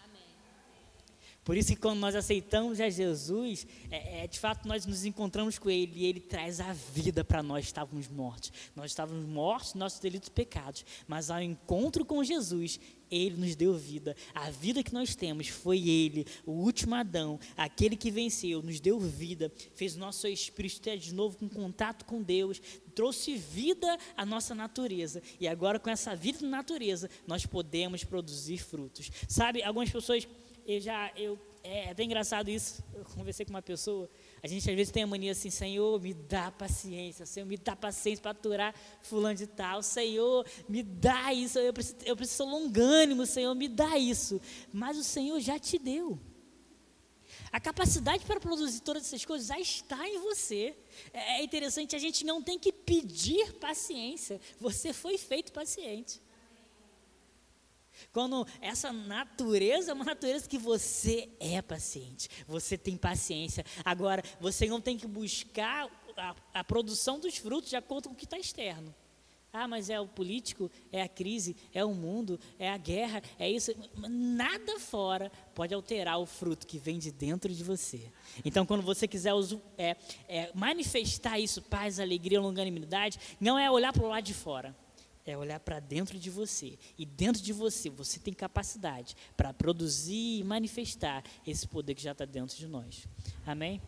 [1.46, 5.60] Por isso que quando nós aceitamos a Jesus, é, é, de fato nós nos encontramos
[5.60, 7.66] com Ele e Ele traz a vida para nós.
[7.66, 8.52] Estávamos mortos.
[8.76, 10.84] Nós estávamos mortos, nossos delitos e pecados.
[11.08, 12.80] Mas ao encontro com Jesus,
[13.12, 14.16] Ele nos deu vida.
[14.34, 19.00] A vida que nós temos foi Ele, o último Adão, aquele que venceu, nos deu
[19.00, 22.60] vida, fez o nosso espírito ter de novo com contato com Deus,
[22.96, 25.22] trouxe vida à nossa natureza.
[25.40, 29.12] E agora com essa vida na natureza, nós podemos produzir frutos.
[29.28, 30.28] Sabe, algumas pessoas
[30.66, 34.10] eu já, eu, é, é até engraçado isso, eu conversei com uma pessoa,
[34.42, 37.76] a gente às vezes tem a mania assim, Senhor, me dá paciência, Senhor, me dá
[37.76, 42.50] paciência para aturar fulano de tal, Senhor, me dá isso, eu preciso, eu preciso ser
[42.50, 44.42] longânimo, Senhor, me dá isso,
[44.74, 46.20] mas o Senhor já te deu.
[47.52, 50.76] A capacidade para produzir todas essas coisas já está em você.
[51.14, 56.22] É, é interessante, a gente não tem que pedir paciência, você foi feito paciente.
[58.12, 63.66] Quando essa natureza é uma natureza que você é paciente, você tem paciência.
[63.84, 68.18] Agora, você não tem que buscar a, a produção dos frutos de acordo com o
[68.18, 68.94] que está externo.
[69.58, 73.50] Ah, mas é o político, é a crise, é o mundo, é a guerra, é
[73.50, 73.74] isso.
[73.96, 78.12] Nada fora pode alterar o fruto que vem de dentro de você.
[78.44, 79.32] Então, quando você quiser
[79.78, 79.96] é,
[80.28, 84.76] é, manifestar isso, paz, alegria, longanimidade, não é olhar para o lado de fora
[85.26, 86.78] é olhar para dentro de você.
[86.98, 92.12] E dentro de você, você tem capacidade para produzir e manifestar esse poder que já
[92.12, 93.08] está dentro de nós.
[93.46, 93.82] Amém?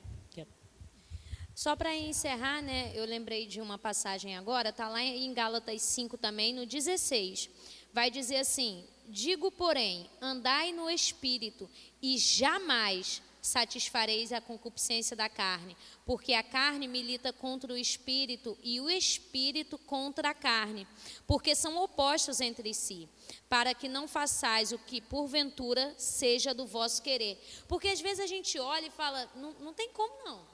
[1.58, 6.16] Só para encerrar, né, eu lembrei de uma passagem agora, está lá em Gálatas 5
[6.16, 7.50] também, no 16.
[7.92, 11.68] Vai dizer assim: Digo, porém, andai no espírito
[12.00, 15.76] e jamais satisfareis a concupiscência da carne,
[16.06, 20.86] porque a carne milita contra o espírito e o espírito contra a carne,
[21.26, 23.10] porque são opostos entre si,
[23.50, 27.41] para que não façais o que porventura seja do vosso querer.
[27.68, 30.45] Porque às vezes a gente olha e fala, não, não tem como não.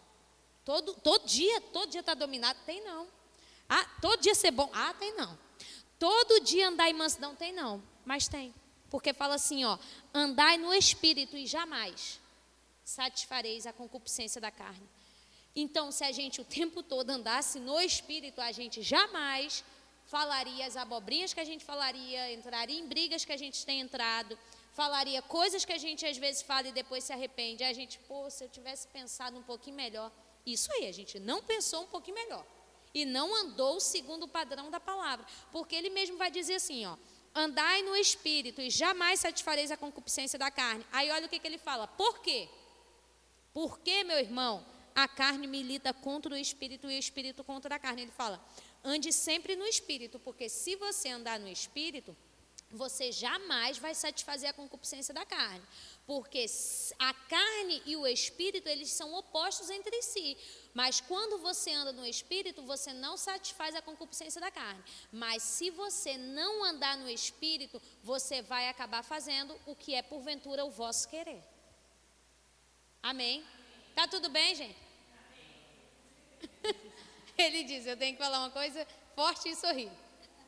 [0.64, 3.08] Todo, todo dia, todo dia está dominado, tem não.
[3.68, 5.38] Ah, todo dia ser bom, ah, tem não.
[5.98, 8.54] Todo dia andar em mansidão, tem não, mas tem.
[8.90, 9.78] Porque fala assim, ó,
[10.14, 12.22] andai no espírito e jamais
[12.84, 14.88] satisfareis a concupiscência da carne.
[15.56, 19.64] Então, se a gente o tempo todo andasse no espírito, a gente jamais
[20.06, 24.38] falaria as abobrinhas que a gente falaria, entraria em brigas que a gente tem entrado,
[24.74, 27.64] falaria coisas que a gente às vezes fala e depois se arrepende.
[27.64, 30.12] A gente, pô, se eu tivesse pensado um pouquinho melhor.
[30.46, 32.46] Isso aí, a gente não pensou um pouquinho melhor.
[32.94, 35.26] E não andou segundo o padrão da palavra.
[35.52, 36.98] Porque ele mesmo vai dizer assim, ó.
[37.36, 40.86] Andai no espírito e jamais satisfareis a concupiscência da carne.
[40.92, 41.88] Aí olha o que, que ele fala.
[41.88, 42.48] Por quê?
[43.54, 48.04] Porque, meu irmão, a carne milita contra o espírito e o espírito contra a carne.
[48.04, 48.44] Ele fala:
[48.84, 52.16] ande sempre no espírito, porque se você andar no espírito,
[52.74, 55.64] você jamais vai satisfazer a concupiscência da carne.
[56.06, 56.46] Porque
[57.00, 60.36] a carne e o espírito, eles são opostos entre si.
[60.74, 64.84] Mas quando você anda no espírito, você não satisfaz a concupiscência da carne.
[65.12, 70.66] Mas se você não andar no espírito, você vai acabar fazendo o que é porventura
[70.66, 71.53] o vosso querer.
[73.04, 73.44] Amém?
[73.94, 74.78] Tá tudo bem, gente?
[77.38, 79.92] Ele diz: Eu tenho que falar uma coisa forte e sorrir.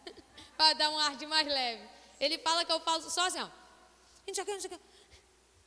[0.58, 1.84] Para dar um ar de mais leve.
[2.18, 3.49] Ele fala que eu falo só assim, ó.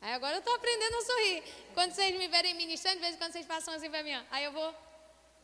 [0.00, 1.42] Aí agora eu estou aprendendo a sorrir.
[1.74, 4.22] Quando vocês me verem ministrando, de vez em quando vocês passam assim para mim, ó.
[4.30, 4.74] Aí eu vou.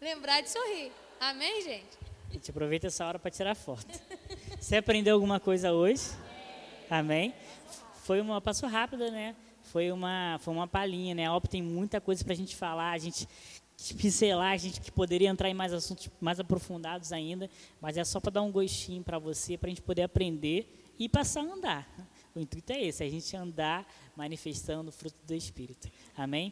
[0.01, 0.91] lembrar de sorrir.
[1.21, 1.99] Amém, gente?
[2.31, 3.87] A gente aproveita essa hora para tirar foto.
[4.59, 6.05] Você aprendeu alguma coisa hoje?
[6.89, 7.35] Amém?
[8.05, 9.37] Foi uma, passou rápida, né?
[9.75, 11.27] Foi uma, foi uma palhinha, né?
[11.27, 13.27] A OP tem muita coisa para a gente falar, a gente
[13.99, 17.51] pincelar, a gente que poderia entrar em mais assuntos mais aprofundados ainda,
[17.81, 21.09] mas é só para dar um gostinho para você, para a gente poder aprender e
[21.09, 21.89] passar a andar.
[22.37, 23.85] O intuito é esse, é a gente andar
[24.17, 25.91] manifestando o fruto do Espírito.
[26.17, 26.43] Amém?